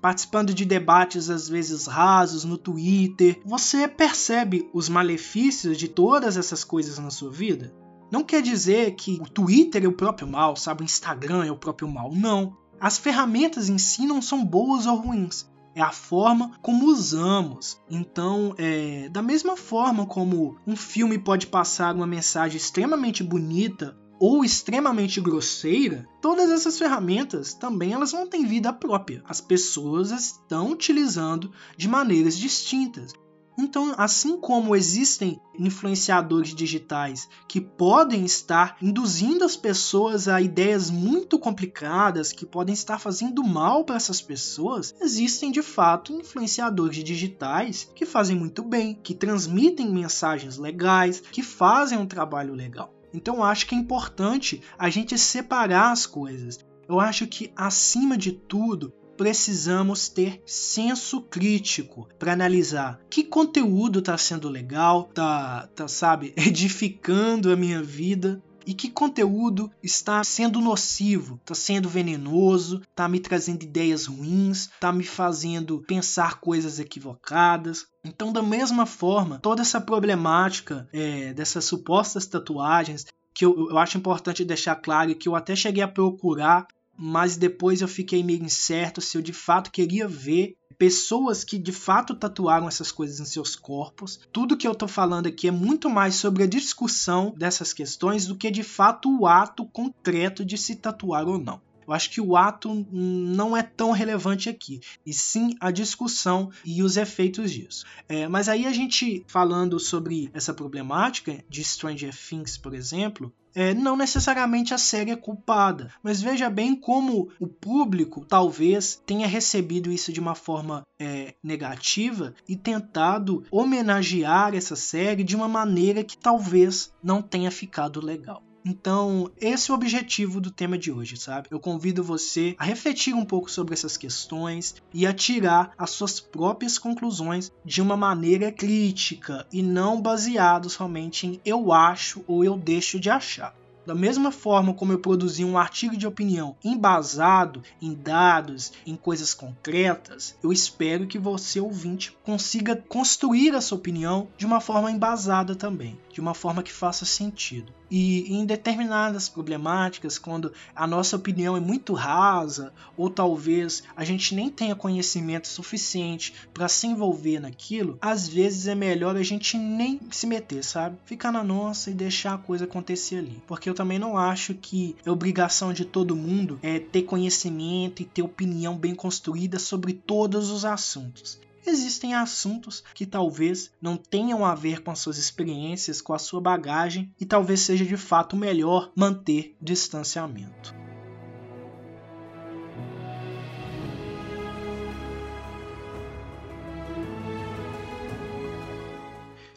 participando 0.00 0.52
de 0.52 0.64
debates 0.64 1.30
às 1.30 1.48
vezes 1.48 1.86
rasos 1.86 2.44
no 2.44 2.58
Twitter, 2.58 3.40
você 3.44 3.86
percebe 3.86 4.68
os 4.74 4.88
malefícios 4.88 5.78
de 5.78 5.86
todas 5.86 6.36
essas 6.36 6.64
coisas 6.64 6.98
na 6.98 7.10
sua 7.10 7.30
vida? 7.30 7.72
Não 8.10 8.24
quer 8.24 8.42
dizer 8.42 8.94
que 8.96 9.18
o 9.22 9.30
Twitter 9.30 9.84
é 9.84 9.88
o 9.88 9.92
próprio 9.92 10.28
mal, 10.28 10.56
sabe? 10.56 10.82
O 10.82 10.84
Instagram 10.84 11.44
é 11.44 11.50
o 11.50 11.56
próprio 11.56 11.88
mal. 11.88 12.12
Não. 12.12 12.54
As 12.78 12.98
ferramentas 12.98 13.68
em 13.68 13.78
si 13.78 14.06
não 14.06 14.20
são 14.20 14.44
boas 14.44 14.86
ou 14.86 14.96
ruins. 14.96 15.50
É 15.74 15.80
a 15.80 15.92
forma 15.92 16.52
como 16.60 16.84
usamos. 16.86 17.80
Então, 17.88 18.54
é, 18.58 19.08
da 19.08 19.22
mesma 19.22 19.56
forma 19.56 20.04
como 20.04 20.58
um 20.66 20.76
filme 20.76 21.18
pode 21.18 21.46
passar 21.46 21.94
uma 21.94 22.06
mensagem 22.06 22.58
extremamente 22.58 23.22
bonita 23.22 23.96
ou 24.22 24.44
extremamente 24.44 25.20
grosseira, 25.20 26.06
todas 26.20 26.48
essas 26.48 26.78
ferramentas 26.78 27.54
também 27.54 27.92
elas 27.92 28.12
não 28.12 28.24
têm 28.24 28.46
vida 28.46 28.72
própria. 28.72 29.20
As 29.28 29.40
pessoas 29.40 30.12
estão 30.12 30.70
utilizando 30.70 31.50
de 31.76 31.88
maneiras 31.88 32.38
distintas. 32.38 33.12
Então, 33.58 33.92
assim 33.98 34.38
como 34.38 34.76
existem 34.76 35.40
influenciadores 35.58 36.54
digitais 36.54 37.28
que 37.48 37.60
podem 37.60 38.24
estar 38.24 38.76
induzindo 38.80 39.44
as 39.44 39.56
pessoas 39.56 40.28
a 40.28 40.40
ideias 40.40 40.88
muito 40.88 41.36
complicadas, 41.36 42.32
que 42.32 42.46
podem 42.46 42.74
estar 42.74 43.00
fazendo 43.00 43.42
mal 43.42 43.84
para 43.84 43.96
essas 43.96 44.22
pessoas, 44.22 44.94
existem 45.00 45.50
de 45.50 45.62
fato 45.62 46.12
influenciadores 46.12 47.02
digitais 47.02 47.90
que 47.92 48.06
fazem 48.06 48.36
muito 48.36 48.62
bem, 48.62 48.94
que 49.02 49.16
transmitem 49.16 49.92
mensagens 49.92 50.58
legais, 50.58 51.20
que 51.20 51.42
fazem 51.42 51.98
um 51.98 52.06
trabalho 52.06 52.54
legal. 52.54 53.01
Então 53.12 53.36
eu 53.36 53.42
acho 53.42 53.66
que 53.66 53.74
é 53.74 53.78
importante 53.78 54.62
a 54.78 54.88
gente 54.88 55.18
separar 55.18 55.92
as 55.92 56.06
coisas. 56.06 56.58
Eu 56.88 57.00
acho 57.00 57.26
que, 57.26 57.52
acima 57.56 58.16
de 58.18 58.32
tudo, 58.32 58.92
precisamos 59.16 60.08
ter 60.08 60.42
senso 60.44 61.20
crítico 61.22 62.08
para 62.18 62.32
analisar 62.32 63.00
que 63.08 63.22
conteúdo 63.22 64.00
está 64.00 64.16
sendo 64.18 64.48
legal, 64.48 65.04
tá, 65.14 65.68
tá, 65.74 65.86
sabe, 65.86 66.32
edificando 66.36 67.52
a 67.52 67.56
minha 67.56 67.82
vida 67.82 68.42
e 68.66 68.74
que 68.74 68.90
conteúdo 68.90 69.70
está 69.82 70.22
sendo 70.24 70.60
nocivo, 70.60 71.38
está 71.42 71.54
sendo 71.54 71.88
venenoso, 71.88 72.80
está 72.90 73.08
me 73.08 73.20
trazendo 73.20 73.62
ideias 73.62 74.06
ruins, 74.06 74.70
está 74.72 74.92
me 74.92 75.04
fazendo 75.04 75.84
pensar 75.86 76.40
coisas 76.40 76.78
equivocadas. 76.78 77.86
Então, 78.04 78.32
da 78.32 78.42
mesma 78.42 78.86
forma, 78.86 79.38
toda 79.38 79.62
essa 79.62 79.80
problemática 79.80 80.88
é, 80.92 81.32
dessas 81.32 81.64
supostas 81.64 82.26
tatuagens, 82.26 83.06
que 83.34 83.44
eu, 83.44 83.70
eu 83.70 83.78
acho 83.78 83.96
importante 83.98 84.44
deixar 84.44 84.76
claro 84.76 85.14
que 85.14 85.28
eu 85.28 85.34
até 85.34 85.56
cheguei 85.56 85.82
a 85.82 85.88
procurar, 85.88 86.66
mas 86.96 87.36
depois 87.36 87.80
eu 87.80 87.88
fiquei 87.88 88.22
meio 88.22 88.44
incerto 88.44 89.00
se 89.00 89.16
eu 89.16 89.22
de 89.22 89.32
fato 89.32 89.70
queria 89.70 90.06
ver 90.06 90.54
pessoas 90.78 91.44
que 91.44 91.58
de 91.58 91.72
fato 91.72 92.14
tatuaram 92.14 92.68
essas 92.68 92.90
coisas 92.90 93.20
em 93.20 93.24
seus 93.24 93.54
corpos. 93.54 94.20
Tudo 94.32 94.56
que 94.56 94.66
eu 94.66 94.74
tô 94.74 94.88
falando 94.88 95.26
aqui 95.26 95.48
é 95.48 95.52
muito 95.52 95.88
mais 95.88 96.14
sobre 96.14 96.42
a 96.42 96.46
discussão 96.46 97.34
dessas 97.36 97.72
questões 97.72 98.26
do 98.26 98.36
que 98.36 98.50
de 98.50 98.62
fato 98.62 99.14
o 99.20 99.26
ato 99.26 99.64
concreto 99.66 100.44
de 100.44 100.56
se 100.56 100.76
tatuar 100.76 101.26
ou 101.28 101.38
não. 101.38 101.60
Eu 101.86 101.92
acho 101.92 102.10
que 102.10 102.20
o 102.20 102.36
ato 102.36 102.86
não 102.90 103.56
é 103.56 103.62
tão 103.62 103.90
relevante 103.90 104.48
aqui, 104.48 104.80
e 105.04 105.12
sim 105.12 105.56
a 105.60 105.70
discussão 105.70 106.50
e 106.64 106.82
os 106.82 106.96
efeitos 106.96 107.50
disso. 107.50 107.84
É, 108.08 108.28
mas 108.28 108.48
aí 108.48 108.66
a 108.66 108.72
gente 108.72 109.24
falando 109.26 109.78
sobre 109.78 110.30
essa 110.32 110.54
problemática 110.54 111.44
de 111.48 111.64
Stranger 111.64 112.14
Things, 112.14 112.56
por 112.56 112.74
exemplo, 112.74 113.32
é, 113.54 113.74
não 113.74 113.96
necessariamente 113.96 114.72
a 114.72 114.78
série 114.78 115.10
é 115.10 115.16
culpada, 115.16 115.92
mas 116.02 116.22
veja 116.22 116.48
bem 116.48 116.74
como 116.74 117.28
o 117.38 117.46
público 117.46 118.24
talvez 118.24 119.00
tenha 119.04 119.26
recebido 119.26 119.92
isso 119.92 120.12
de 120.12 120.20
uma 120.20 120.34
forma 120.34 120.86
é, 120.98 121.34
negativa 121.42 122.34
e 122.48 122.56
tentado 122.56 123.44
homenagear 123.50 124.54
essa 124.54 124.76
série 124.76 125.22
de 125.22 125.36
uma 125.36 125.48
maneira 125.48 126.02
que 126.02 126.16
talvez 126.16 126.92
não 127.02 127.20
tenha 127.20 127.50
ficado 127.50 128.04
legal. 128.04 128.42
Então, 128.64 129.30
esse 129.40 129.70
é 129.70 129.74
o 129.74 129.76
objetivo 129.76 130.40
do 130.40 130.50
tema 130.50 130.78
de 130.78 130.92
hoje, 130.92 131.16
sabe? 131.16 131.48
Eu 131.50 131.58
convido 131.58 132.02
você 132.04 132.54
a 132.58 132.64
refletir 132.64 133.12
um 133.12 133.24
pouco 133.24 133.50
sobre 133.50 133.74
essas 133.74 133.96
questões 133.96 134.76
e 134.94 135.04
a 135.04 135.12
tirar 135.12 135.72
as 135.76 135.90
suas 135.90 136.20
próprias 136.20 136.78
conclusões 136.78 137.50
de 137.64 137.82
uma 137.82 137.96
maneira 137.96 138.52
crítica 138.52 139.46
e 139.52 139.62
não 139.62 140.00
baseado 140.00 140.70
somente 140.70 141.26
em 141.26 141.40
eu 141.44 141.72
acho 141.72 142.24
ou 142.28 142.44
eu 142.44 142.56
deixo 142.56 143.00
de 143.00 143.10
achar. 143.10 143.52
Da 143.84 143.96
mesma 143.96 144.30
forma 144.30 144.72
como 144.72 144.92
eu 144.92 144.98
produzi 145.00 145.44
um 145.44 145.58
artigo 145.58 145.96
de 145.96 146.06
opinião 146.06 146.54
embasado 146.62 147.62
em 147.80 147.92
dados, 147.92 148.72
em 148.86 148.94
coisas 148.94 149.34
concretas, 149.34 150.36
eu 150.40 150.52
espero 150.52 151.08
que 151.08 151.18
você, 151.18 151.60
ouvinte, 151.60 152.16
consiga 152.22 152.76
construir 152.76 153.56
a 153.56 153.60
sua 153.60 153.78
opinião 153.78 154.28
de 154.36 154.46
uma 154.46 154.60
forma 154.60 154.90
embasada 154.90 155.56
também, 155.56 155.98
de 156.12 156.20
uma 156.20 156.34
forma 156.34 156.62
que 156.62 156.72
faça 156.72 157.04
sentido. 157.04 157.72
E 157.90 158.32
em 158.32 158.46
determinadas 158.46 159.28
problemáticas, 159.28 160.18
quando 160.18 160.52
a 160.74 160.86
nossa 160.86 161.16
opinião 161.16 161.56
é 161.56 161.60
muito 161.60 161.92
rasa, 161.92 162.72
ou 162.96 163.10
talvez 163.10 163.82
a 163.96 164.04
gente 164.04 164.34
nem 164.34 164.48
tenha 164.48 164.74
conhecimento 164.74 165.48
suficiente 165.48 166.34
para 166.54 166.68
se 166.68 166.86
envolver 166.86 167.40
naquilo, 167.40 167.98
às 168.00 168.28
vezes 168.28 168.66
é 168.66 168.74
melhor 168.74 169.16
a 169.16 169.22
gente 169.22 169.58
nem 169.58 170.00
se 170.10 170.26
meter, 170.26 170.64
sabe? 170.64 170.96
Ficar 171.04 171.32
na 171.32 171.44
nossa 171.44 171.90
e 171.90 171.94
deixar 171.94 172.34
a 172.34 172.38
coisa 172.38 172.64
acontecer 172.64 173.18
ali. 173.18 173.42
Porque 173.46 173.68
eu 173.68 173.74
também 173.74 173.98
não 173.98 174.16
acho 174.16 174.54
que 174.54 174.96
é 175.04 175.10
obrigação 175.10 175.72
de 175.72 175.84
todo 175.84 176.16
mundo 176.16 176.58
é 176.62 176.78
ter 176.78 177.02
conhecimento 177.02 178.02
e 178.02 178.06
ter 178.06 178.22
opinião 178.22 178.76
bem 178.76 178.94
construída 178.94 179.58
sobre 179.58 179.92
todos 179.92 180.50
os 180.50 180.64
assuntos 180.64 181.40
existem 181.66 182.14
assuntos 182.14 182.82
que 182.94 183.06
talvez 183.06 183.70
não 183.80 183.96
tenham 183.96 184.44
a 184.44 184.54
ver 184.54 184.82
com 184.82 184.90
as 184.90 184.98
suas 184.98 185.18
experiências, 185.18 186.00
com 186.00 186.12
a 186.12 186.18
sua 186.18 186.40
bagagem 186.40 187.12
e 187.20 187.24
talvez 187.24 187.60
seja 187.60 187.84
de 187.84 187.96
fato 187.96 188.36
melhor 188.36 188.90
manter 188.96 189.56
distanciamento. 189.60 190.74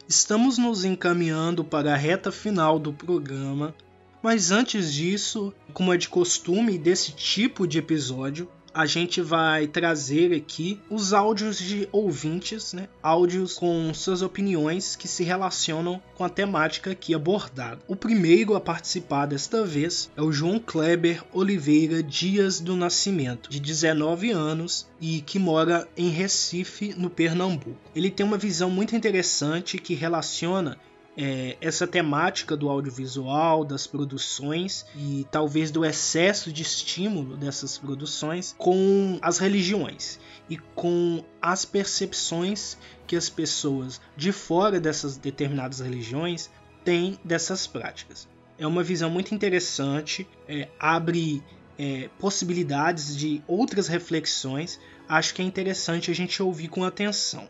Estamos 0.08 0.56
nos 0.56 0.84
encaminhando 0.84 1.64
para 1.64 1.92
a 1.92 1.96
reta 1.96 2.30
final 2.30 2.78
do 2.78 2.92
programa, 2.92 3.74
mas 4.22 4.52
antes 4.52 4.92
disso, 4.94 5.52
como 5.72 5.92
é 5.92 5.96
de 5.96 6.08
costume 6.08 6.78
desse 6.78 7.10
tipo 7.10 7.66
de 7.66 7.78
episódio, 7.78 8.48
a 8.76 8.84
gente 8.84 9.22
vai 9.22 9.66
trazer 9.66 10.34
aqui 10.34 10.78
os 10.90 11.14
áudios 11.14 11.58
de 11.58 11.88
ouvintes, 11.90 12.74
né? 12.74 12.88
Áudios 13.02 13.54
com 13.54 13.94
suas 13.94 14.20
opiniões 14.20 14.94
que 14.94 15.08
se 15.08 15.24
relacionam 15.24 16.00
com 16.14 16.22
a 16.22 16.28
temática 16.28 16.90
aqui 16.90 17.14
abordada. 17.14 17.80
O 17.88 17.96
primeiro 17.96 18.54
a 18.54 18.60
participar 18.60 19.24
desta 19.24 19.64
vez 19.64 20.10
é 20.14 20.20
o 20.20 20.30
João 20.30 20.58
Kleber 20.58 21.24
Oliveira 21.32 22.02
Dias 22.02 22.60
do 22.60 22.76
Nascimento, 22.76 23.48
de 23.48 23.60
19 23.60 24.30
anos 24.30 24.86
e 25.00 25.22
que 25.22 25.38
mora 25.38 25.88
em 25.96 26.10
Recife, 26.10 26.94
no 26.98 27.08
Pernambuco. 27.08 27.80
Ele 27.94 28.10
tem 28.10 28.26
uma 28.26 28.36
visão 28.36 28.68
muito 28.68 28.94
interessante 28.94 29.78
que 29.78 29.94
relaciona 29.94 30.76
é, 31.16 31.56
essa 31.60 31.86
temática 31.86 32.56
do 32.56 32.68
audiovisual, 32.68 33.64
das 33.64 33.86
produções 33.86 34.84
e 34.94 35.26
talvez 35.30 35.70
do 35.70 35.84
excesso 35.84 36.52
de 36.52 36.62
estímulo 36.62 37.36
dessas 37.36 37.78
produções 37.78 38.54
com 38.58 39.18
as 39.22 39.38
religiões 39.38 40.20
e 40.48 40.58
com 40.58 41.24
as 41.40 41.64
percepções 41.64 42.76
que 43.06 43.16
as 43.16 43.30
pessoas 43.30 44.00
de 44.16 44.30
fora 44.32 44.78
dessas 44.78 45.16
determinadas 45.16 45.80
religiões 45.80 46.50
têm 46.84 47.18
dessas 47.24 47.66
práticas. 47.66 48.28
É 48.58 48.66
uma 48.66 48.82
visão 48.82 49.10
muito 49.10 49.34
interessante, 49.34 50.26
é, 50.48 50.68
abre 50.78 51.42
é, 51.78 52.08
possibilidades 52.18 53.16
de 53.16 53.42
outras 53.46 53.86
reflexões 53.88 54.78
acho 55.08 55.34
que 55.34 55.42
é 55.42 55.44
interessante 55.44 56.10
a 56.10 56.14
gente 56.14 56.42
ouvir 56.42 56.68
com 56.68 56.84
atenção. 56.84 57.48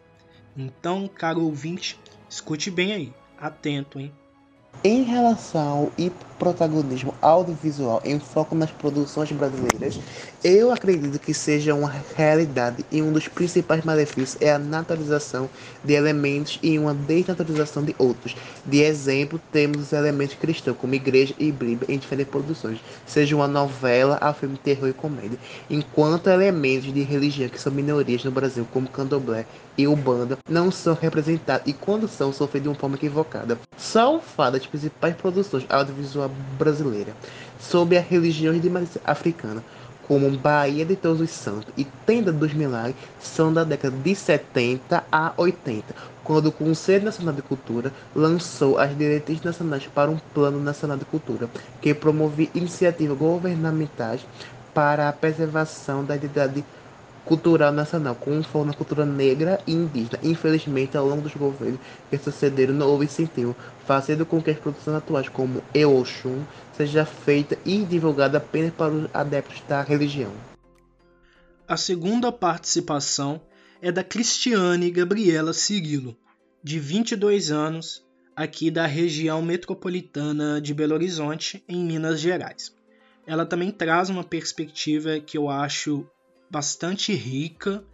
Então, 0.57 1.09
caro 1.09 1.43
ouvinte, 1.43 1.99
escute 2.29 2.71
bem 2.71 2.93
aí, 2.93 3.15
atento, 3.39 3.99
hein? 3.99 4.13
Em 4.85 5.03
relação 5.03 5.69
ao 5.69 5.93
protagonismo 6.39 7.15
audiovisual 7.21 8.01
em 8.05 8.21
foco 8.21 8.55
nas 8.55 8.71
produções 8.71 9.33
brasileiras, 9.33 9.99
eu 10.45 10.71
acredito 10.71 11.19
que 11.19 11.33
seja 11.35 11.75
uma 11.75 11.93
realidade 12.15 12.85
e 12.91 13.03
um 13.03 13.13
dos 13.13 13.27
principais 13.27 13.85
malefícios 13.85 14.37
é 14.41 14.53
a 14.53 14.59
naturalização 14.59 15.49
de 15.83 15.95
elementos 15.95 16.59
e 16.63 16.79
uma 16.79 16.95
desnaturalização 16.95 17.83
de 17.83 17.95
outros. 17.99 18.37
De 18.65 18.83
exemplo, 18.83 19.41
temos 19.51 19.83
os 19.83 19.93
elementos 19.93 20.37
cristãos, 20.37 20.77
como 20.77 20.95
igreja 20.95 21.35
e 21.39 21.51
Bíblia, 21.51 21.95
em 21.95 21.99
diferentes 21.99 22.31
produções, 22.31 22.79
seja 23.07 23.35
uma 23.35 23.49
novela, 23.49 24.19
a 24.21 24.33
filme 24.33 24.59
terror 24.59 24.89
e 24.89 24.93
comédia, 24.93 25.39
enquanto 25.71 26.29
elementos 26.29 26.93
de 26.93 27.03
religião 27.03 27.49
que 27.49 27.61
são 27.61 27.73
minorias 27.73 28.23
no 28.25 28.31
Brasil, 28.31 28.67
como 28.73 28.89
candomblé 28.89 29.47
e 29.79 29.87
Ubanda, 29.87 30.39
não 30.49 30.71
são 30.71 30.95
representados 30.95 31.67
e 31.67 31.73
quando 31.73 32.09
são, 32.09 32.33
sofrem 32.33 32.63
de 32.63 32.69
uma 32.69 32.75
forma 32.75 32.97
equivocada. 32.97 33.59
Só 33.77 34.17
o 34.17 34.21
fato 34.21 34.59
das 34.67 34.69
principais 34.69 35.15
produções 35.15 35.67
audiovisuais 35.69 36.31
brasileiras 36.59 37.15
sobre 37.59 37.97
a 37.97 38.01
religião 38.01 38.59
de 38.59 38.69
matriz 38.69 38.99
africana, 39.05 39.63
como 40.07 40.31
Bahia 40.31 40.85
de 40.85 40.95
Todos 40.95 41.21
os 41.21 41.31
Santos 41.31 41.73
e 41.77 41.85
Tenda 41.85 42.33
dos 42.33 42.53
Milagres, 42.55 42.95
são 43.19 43.53
da 43.53 43.65
década 43.65 43.97
de 43.97 44.15
70 44.15 45.05
a 45.11 45.33
80, 45.37 45.95
quando 46.23 46.47
o 46.47 46.53
Conselho 46.53 47.05
Nacional 47.05 47.35
de 47.35 47.43
Cultura 47.43 47.93
lançou 48.15 48.79
as 48.79 48.97
diretrizes 48.97 49.43
nacionais 49.43 49.87
para 49.87 50.11
um 50.11 50.19
Plano 50.33 50.61
Nacional 50.61 50.97
de 50.97 51.05
Cultura, 51.05 51.49
que 51.81 51.93
promovia 51.93 52.49
iniciativas 52.55 53.19
governamentais 53.19 54.25
para 54.73 55.09
a 55.09 55.13
preservação 55.13 56.05
da 56.05 56.17
identidade 56.17 56.65
cultural 57.27 57.73
nacional, 57.73 58.15
com 58.15 58.43
foco 58.43 58.65
na 58.65 58.73
cultura 58.73 59.05
negra 59.05 59.61
e 59.67 59.73
indígena. 59.73 60.19
Infelizmente, 60.23 60.97
ao 60.97 61.07
longo 61.07 61.23
dos 61.23 61.35
governos 61.35 61.81
que 62.09 62.17
sucederam, 62.17 62.75
não 62.75 62.89
houve 62.89 63.05
incentivo, 63.05 63.55
fazendo 63.85 64.25
com 64.25 64.41
que 64.41 64.51
as 64.51 64.59
produções 64.59 64.97
atuais, 64.97 65.29
como 65.29 65.63
Eoxum, 65.75 66.45
seja 66.73 67.05
feita 67.05 67.59
e 67.67 67.85
divulgada 67.85 68.39
apenas 68.39 68.73
para 68.73 68.93
os 68.93 69.11
adeptos 69.13 69.61
da 69.69 69.83
religião. 69.83 70.33
A 71.69 71.77
segunda 71.77 72.31
participação 72.31 73.41
é 73.83 73.91
da 73.91 74.05
Cristiane 74.05 74.91
Gabriela 74.91 75.53
Cirilo, 75.53 76.17
de 76.63 76.79
22 76.79 77.51
anos, 77.51 78.07
aqui 78.37 78.71
da 78.71 78.87
região 78.87 79.43
metropolitana 79.43 80.61
de 80.61 80.73
Belo 80.73 80.95
Horizonte, 80.95 81.65
em 81.69 81.85
Minas 81.85 82.21
Gerais. 82.21 82.73
Ela 83.27 83.45
também 83.45 83.73
traz 83.73 84.09
uma 84.09 84.23
perspectiva 84.23 85.19
que 85.19 85.37
eu 85.37 85.49
acho 85.49 86.09
bastante 86.51 87.13
rica, 87.13 87.85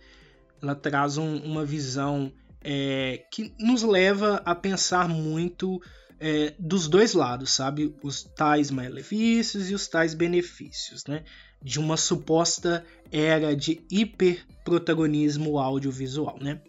ela 0.62 0.74
traz 0.74 1.18
um, 1.18 1.36
uma 1.38 1.64
visão 1.64 2.32
é, 2.62 3.24
que 3.30 3.52
nos 3.58 3.82
leva 3.82 4.40
a 4.44 4.54
pensar 4.54 5.08
muito 5.08 5.80
é, 6.20 6.54
dos 6.58 6.86
dois 6.86 7.14
lados, 7.14 7.50
sabe? 7.50 7.94
Os 8.02 8.22
tais 8.22 8.70
malefícios 8.70 9.70
e 9.70 9.74
os 9.74 9.88
tais 9.88 10.14
benefícios, 10.14 11.04
né? 11.06 11.24
De 11.60 11.80
uma 11.80 11.96
suposta 11.96 12.84
era 13.10 13.56
de 13.56 13.84
hiperprotagonismo 13.90 15.58
audiovisual, 15.58 16.38
né? 16.40 16.60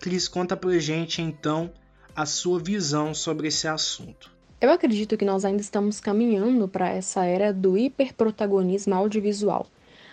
Cris, 0.00 0.28
conta 0.28 0.56
pra 0.56 0.78
gente 0.78 1.20
então 1.20 1.72
a 2.14 2.26
sua 2.26 2.60
visão 2.60 3.14
sobre 3.14 3.48
esse 3.48 3.66
assunto. 3.66 4.30
Eu 4.60 4.70
acredito 4.70 5.16
que 5.16 5.24
nós 5.24 5.44
ainda 5.44 5.60
estamos 5.60 5.98
caminhando 5.98 6.68
para 6.68 6.88
essa 6.88 7.24
era 7.24 7.52
do 7.52 7.76
hiperprotagonismo 7.76 8.94
audiovisual. 8.94 9.66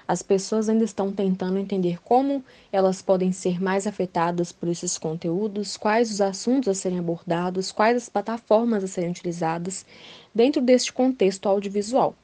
As 0.10 0.24
pessoas 0.24 0.68
ainda 0.68 0.84
estão 0.84 1.12
tentando 1.12 1.60
entender 1.60 2.02
como 2.02 2.44
elas 2.72 3.00
podem 3.00 3.32
ser 3.32 3.62
mais 3.62 3.86
afetadas 3.86 4.52
por 4.52 4.68
esses 4.68 4.98
conteúdos, 4.98 5.78
quais 5.78 6.10
os 6.10 6.20
assuntos 6.20 6.68
a 6.68 6.74
serem 6.74 6.98
abordados, 6.98 7.72
quais 7.72 7.96
as 7.96 8.10
plataformas 8.10 8.84
a 8.84 8.88
serem 8.88 9.12
utilizadas 9.12 9.86
dentro 10.34 10.64
deste 10.64 10.92
contexto 10.92 11.48
audiovisual. 11.48 12.16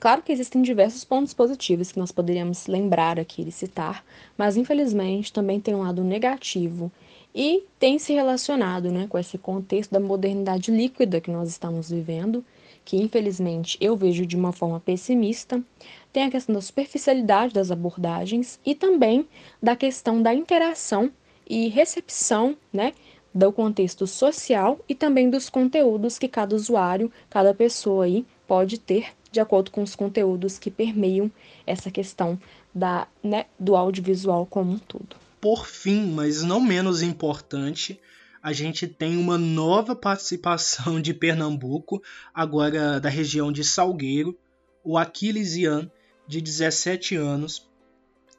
Claro 0.00 0.22
que 0.22 0.32
existem 0.32 0.62
diversos 0.62 1.04
pontos 1.04 1.34
positivos 1.34 1.92
que 1.92 1.98
nós 1.98 2.10
poderíamos 2.10 2.66
lembrar 2.66 3.20
aqui 3.20 3.46
e 3.46 3.52
citar, 3.52 4.02
mas 4.34 4.56
infelizmente 4.56 5.30
também 5.30 5.60
tem 5.60 5.74
um 5.74 5.82
lado 5.82 6.02
negativo 6.02 6.90
e 7.34 7.62
tem 7.78 7.98
se 7.98 8.14
relacionado 8.14 8.90
né, 8.90 9.06
com 9.06 9.18
esse 9.18 9.36
contexto 9.36 9.90
da 9.90 10.00
modernidade 10.00 10.70
líquida 10.70 11.20
que 11.20 11.30
nós 11.30 11.50
estamos 11.50 11.90
vivendo, 11.90 12.42
que 12.88 12.96
infelizmente 12.96 13.76
eu 13.82 13.94
vejo 13.94 14.24
de 14.24 14.34
uma 14.34 14.50
forma 14.50 14.80
pessimista, 14.80 15.62
tem 16.10 16.22
a 16.22 16.30
questão 16.30 16.54
da 16.54 16.62
superficialidade 16.62 17.52
das 17.52 17.70
abordagens 17.70 18.58
e 18.64 18.74
também 18.74 19.28
da 19.62 19.76
questão 19.76 20.22
da 20.22 20.32
interação 20.32 21.12
e 21.46 21.68
recepção, 21.68 22.56
né, 22.72 22.94
do 23.34 23.52
contexto 23.52 24.06
social 24.06 24.80
e 24.88 24.94
também 24.94 25.28
dos 25.28 25.50
conteúdos 25.50 26.18
que 26.18 26.28
cada 26.28 26.56
usuário, 26.56 27.12
cada 27.28 27.52
pessoa 27.52 28.06
aí 28.06 28.24
pode 28.46 28.78
ter 28.78 29.08
de 29.30 29.38
acordo 29.38 29.70
com 29.70 29.82
os 29.82 29.94
conteúdos 29.94 30.58
que 30.58 30.70
permeiam 30.70 31.30
essa 31.66 31.90
questão 31.90 32.40
da, 32.74 33.06
né, 33.22 33.44
do 33.60 33.76
audiovisual 33.76 34.46
como 34.46 34.72
um 34.72 34.78
todo. 34.78 35.14
Por 35.42 35.66
fim, 35.66 36.06
mas 36.06 36.42
não 36.42 36.58
menos 36.58 37.02
importante, 37.02 38.00
a 38.42 38.52
gente 38.52 38.86
tem 38.86 39.16
uma 39.16 39.36
nova 39.36 39.94
participação 39.94 41.00
de 41.00 41.12
Pernambuco, 41.12 42.02
agora 42.32 43.00
da 43.00 43.08
região 43.08 43.50
de 43.50 43.64
Salgueiro, 43.64 44.38
o 44.84 44.96
Aquiles 44.96 45.56
Ian, 45.56 45.90
de 46.26 46.40
17 46.40 47.16
anos, 47.16 47.68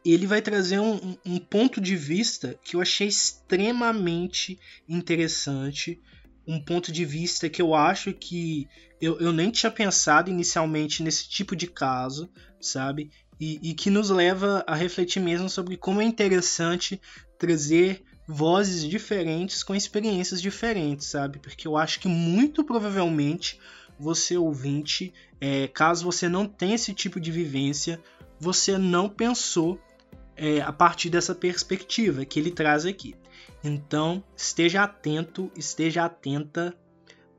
ele 0.06 0.26
vai 0.26 0.41
trazer 0.41 0.80
um, 0.80 1.18
um, 1.26 1.39
ponto 1.39 1.82
de 1.82 1.95
vista 1.95 2.58
que 2.64 2.76
eu 2.76 2.82
achei 2.82 3.08
extremamente 3.08 4.60
interessante. 4.88 6.00
Um 6.47 6.64
ponto 6.64 6.91
de 6.91 7.04
vista 7.06 7.50
que 7.50 7.62
eu 7.62 7.76
acho 7.76 8.14
que 8.14 8.68
eu, 9.02 9.20
eu 9.20 9.32
nem 9.34 9.52
tinha 9.52 9.72
pensado 9.72 10.30
inicialmente 10.30 11.04
nesse 11.04 11.28
tipo 11.30 11.56
de 11.56 11.68
caso, 11.68 12.30
sabe? 12.60 13.12
E, 13.39 13.60
e 13.70 13.74
que 13.74 13.89
nos 13.89 14.10
leva 14.10 14.64
a 14.68 14.76
refletir 14.76 15.22
mesmo 15.22 15.50
sobre 15.50 15.78
como 15.78 16.02
é 16.02 16.06
interessante 16.06 17.00
trazer 17.38 18.04
vozes 18.32 18.88
diferentes 18.88 19.64
com 19.64 19.74
experiências 19.74 20.40
diferentes, 20.40 21.08
sabe? 21.08 21.40
Porque 21.40 21.68
eu 21.68 21.76
acho 21.76 22.00
que 22.00 22.08
muito 22.08 22.64
provavelmente 22.64 23.60
você 24.00 24.38
ouvinte, 24.38 25.12
é, 25.42 25.68
caso 25.68 26.06
você 26.06 26.30
não 26.30 26.46
tenha 26.46 26.76
esse 26.76 26.94
tipo 26.94 27.20
de 27.20 27.32
vivência, 27.32 28.00
você 28.40 28.78
não 28.78 29.10
pensou 29.10 29.82
é, 30.38 30.62
a 30.62 30.72
partir 30.72 31.10
dessa 31.10 31.34
perspectiva 31.34 32.24
que 32.24 32.40
ele 32.40 32.52
traz 32.52 32.86
aqui. 32.86 33.16
Então, 33.64 34.24
esteja 34.38 34.84
atento, 34.84 35.52
esteja 35.58 36.06
atenta 36.06 36.78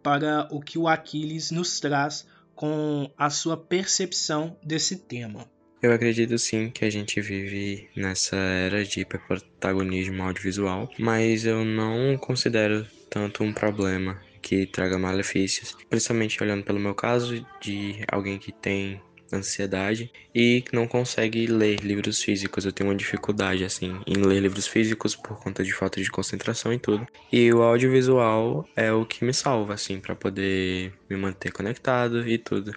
para 0.03 0.49
o 0.51 0.61
que 0.61 0.77
o 0.77 0.89
Aquiles 0.89 1.53
nos 1.53 1.79
traz 1.79 2.27
com 2.53 3.09
a 3.17 3.31
sua 3.31 3.57
percepção 3.57 4.57
desse 4.61 4.97
tema. 4.97 5.49
Eu 5.83 5.93
acredito 5.93 6.37
sim 6.39 6.69
que 6.71 6.85
a 6.85 6.91
gente 6.91 7.23
vive 7.23 7.89
nessa 7.97 8.37
era 8.37 8.85
de 8.85 9.01
hiperprotagonismo 9.01 10.23
audiovisual, 10.23 10.91
mas 10.99 11.47
eu 11.47 11.65
não 11.65 12.19
considero 12.19 12.87
tanto 13.09 13.43
um 13.43 13.53
problema 13.53 14.21
que 14.43 14.67
traga 14.67 14.99
malefícios, 14.99 15.75
principalmente 15.89 16.43
olhando 16.43 16.65
pelo 16.65 16.79
meu 16.79 16.95
caso 16.95 17.47
de 17.63 18.05
alguém 18.13 18.39
que 18.39 18.53
tem 18.53 19.01
ansiedade 19.33 20.11
e 20.35 20.65
não 20.73 20.87
consegue 20.87 21.47
ler 21.47 21.81
livros 21.81 22.23
físicos. 22.23 22.65
Eu 22.65 22.73
tenho 22.73 22.91
uma 22.91 22.97
dificuldade 22.97 23.65
assim 23.65 24.01
em 24.07 24.15
ler 24.15 24.41
livros 24.41 24.67
físicos 24.67 25.15
por 25.15 25.39
conta 25.39 25.63
de 25.63 25.73
falta 25.73 26.01
de 26.03 26.11
concentração 26.11 26.73
e 26.73 26.79
tudo. 26.79 27.07
E 27.33 27.53
o 27.53 27.63
audiovisual 27.63 28.67
é 28.77 28.93
o 28.93 29.05
que 29.05 29.25
me 29.25 29.33
salva 29.33 29.75
assim 29.75 30.01
para 30.01 30.15
poder 30.15 30.93
me 31.09 31.17
manter 31.17 31.53
conectado 31.53 32.29
e 32.29 32.39
tudo 32.39 32.75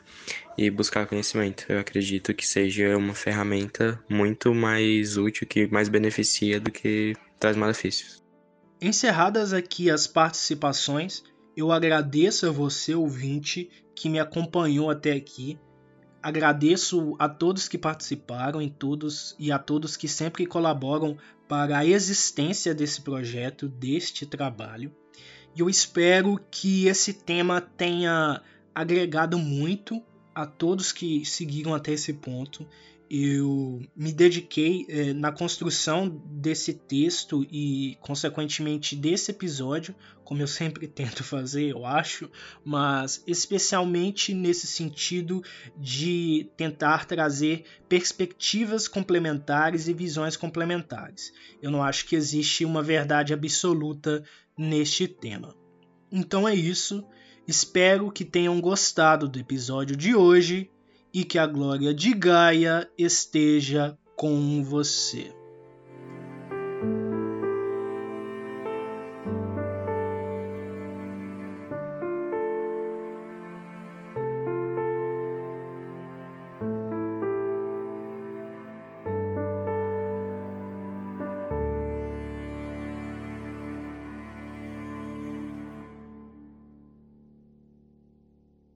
e 0.57 0.69
buscar 0.69 1.07
conhecimento. 1.07 1.65
Eu 1.69 1.79
acredito 1.79 2.33
que 2.33 2.45
seja 2.45 2.95
uma 2.97 3.13
ferramenta 3.13 4.01
muito 4.09 4.53
mais 4.53 5.17
útil 5.17 5.47
que 5.47 5.67
mais 5.67 5.89
beneficia 5.89 6.59
do 6.59 6.71
que 6.71 7.15
traz 7.39 7.55
malefícios. 7.55 8.23
Encerradas 8.81 9.53
aqui 9.53 9.89
as 9.89 10.07
participações, 10.07 11.23
eu 11.55 11.71
agradeço 11.71 12.47
a 12.47 12.51
você, 12.51 12.93
ouvinte, 12.93 13.69
que 13.95 14.09
me 14.09 14.19
acompanhou 14.19 14.89
até 14.89 15.13
aqui. 15.13 15.57
Agradeço 16.23 17.17
a 17.19 17.27
todos 17.27 17.67
que 17.67 17.77
participaram 17.77 18.61
e 18.61 18.69
todos 18.69 19.35
e 19.37 19.51
a 19.51 19.59
todos 19.59 19.97
que 19.97 20.07
sempre 20.07 20.45
colaboram 20.45 21.17
para 21.49 21.79
a 21.79 21.85
existência 21.85 22.73
desse 22.73 23.01
projeto, 23.01 23.67
deste 23.67 24.25
trabalho. 24.25 24.89
E 25.53 25.59
eu 25.59 25.69
espero 25.69 26.39
que 26.49 26.87
esse 26.87 27.11
tema 27.11 27.59
tenha 27.59 28.41
agregado 28.73 29.37
muito 29.37 30.01
a 30.33 30.45
todos 30.45 30.93
que 30.93 31.25
seguiram 31.25 31.75
até 31.75 31.91
esse 31.91 32.13
ponto 32.13 32.65
eu 33.15 33.79
me 33.95 34.11
dediquei 34.11 34.87
é, 34.89 35.13
na 35.13 35.31
construção 35.31 36.09
desse 36.25 36.73
texto 36.73 37.45
e, 37.51 37.95
consequentemente, 38.01 38.95
desse 38.95 39.29
episódio, 39.29 39.93
como 40.23 40.41
eu 40.41 40.47
sempre 40.47 40.87
tento 40.89 41.23
fazer, 41.23 41.69
eu 41.69 41.85
acho, 41.85 42.27
mas 42.65 43.23
especialmente 43.27 44.33
nesse 44.33 44.65
sentido 44.65 45.43
de 45.77 46.49
tentar 46.57 47.05
trazer 47.05 47.65
perspectivas 47.87 48.87
complementares 48.87 49.87
e 49.87 49.93
visões 49.93 50.35
complementares. 50.35 51.31
Eu 51.61 51.69
não 51.69 51.83
acho 51.83 52.07
que 52.07 52.15
existe 52.15 52.65
uma 52.65 52.81
verdade 52.81 53.31
absoluta 53.31 54.23
neste 54.57 55.07
tema. 55.07 55.55
Então 56.11 56.47
é 56.47 56.55
isso. 56.55 57.05
Espero 57.47 58.11
que 58.11 58.25
tenham 58.25 58.59
gostado 58.59 59.29
do 59.29 59.37
episódio 59.37 59.95
de 59.95 60.15
hoje 60.15 60.71
e 61.13 61.23
que 61.23 61.37
a 61.37 61.45
glória 61.45 61.93
de 61.93 62.13
Gaia 62.13 62.89
esteja 62.97 63.97
com 64.15 64.63
você. 64.63 65.42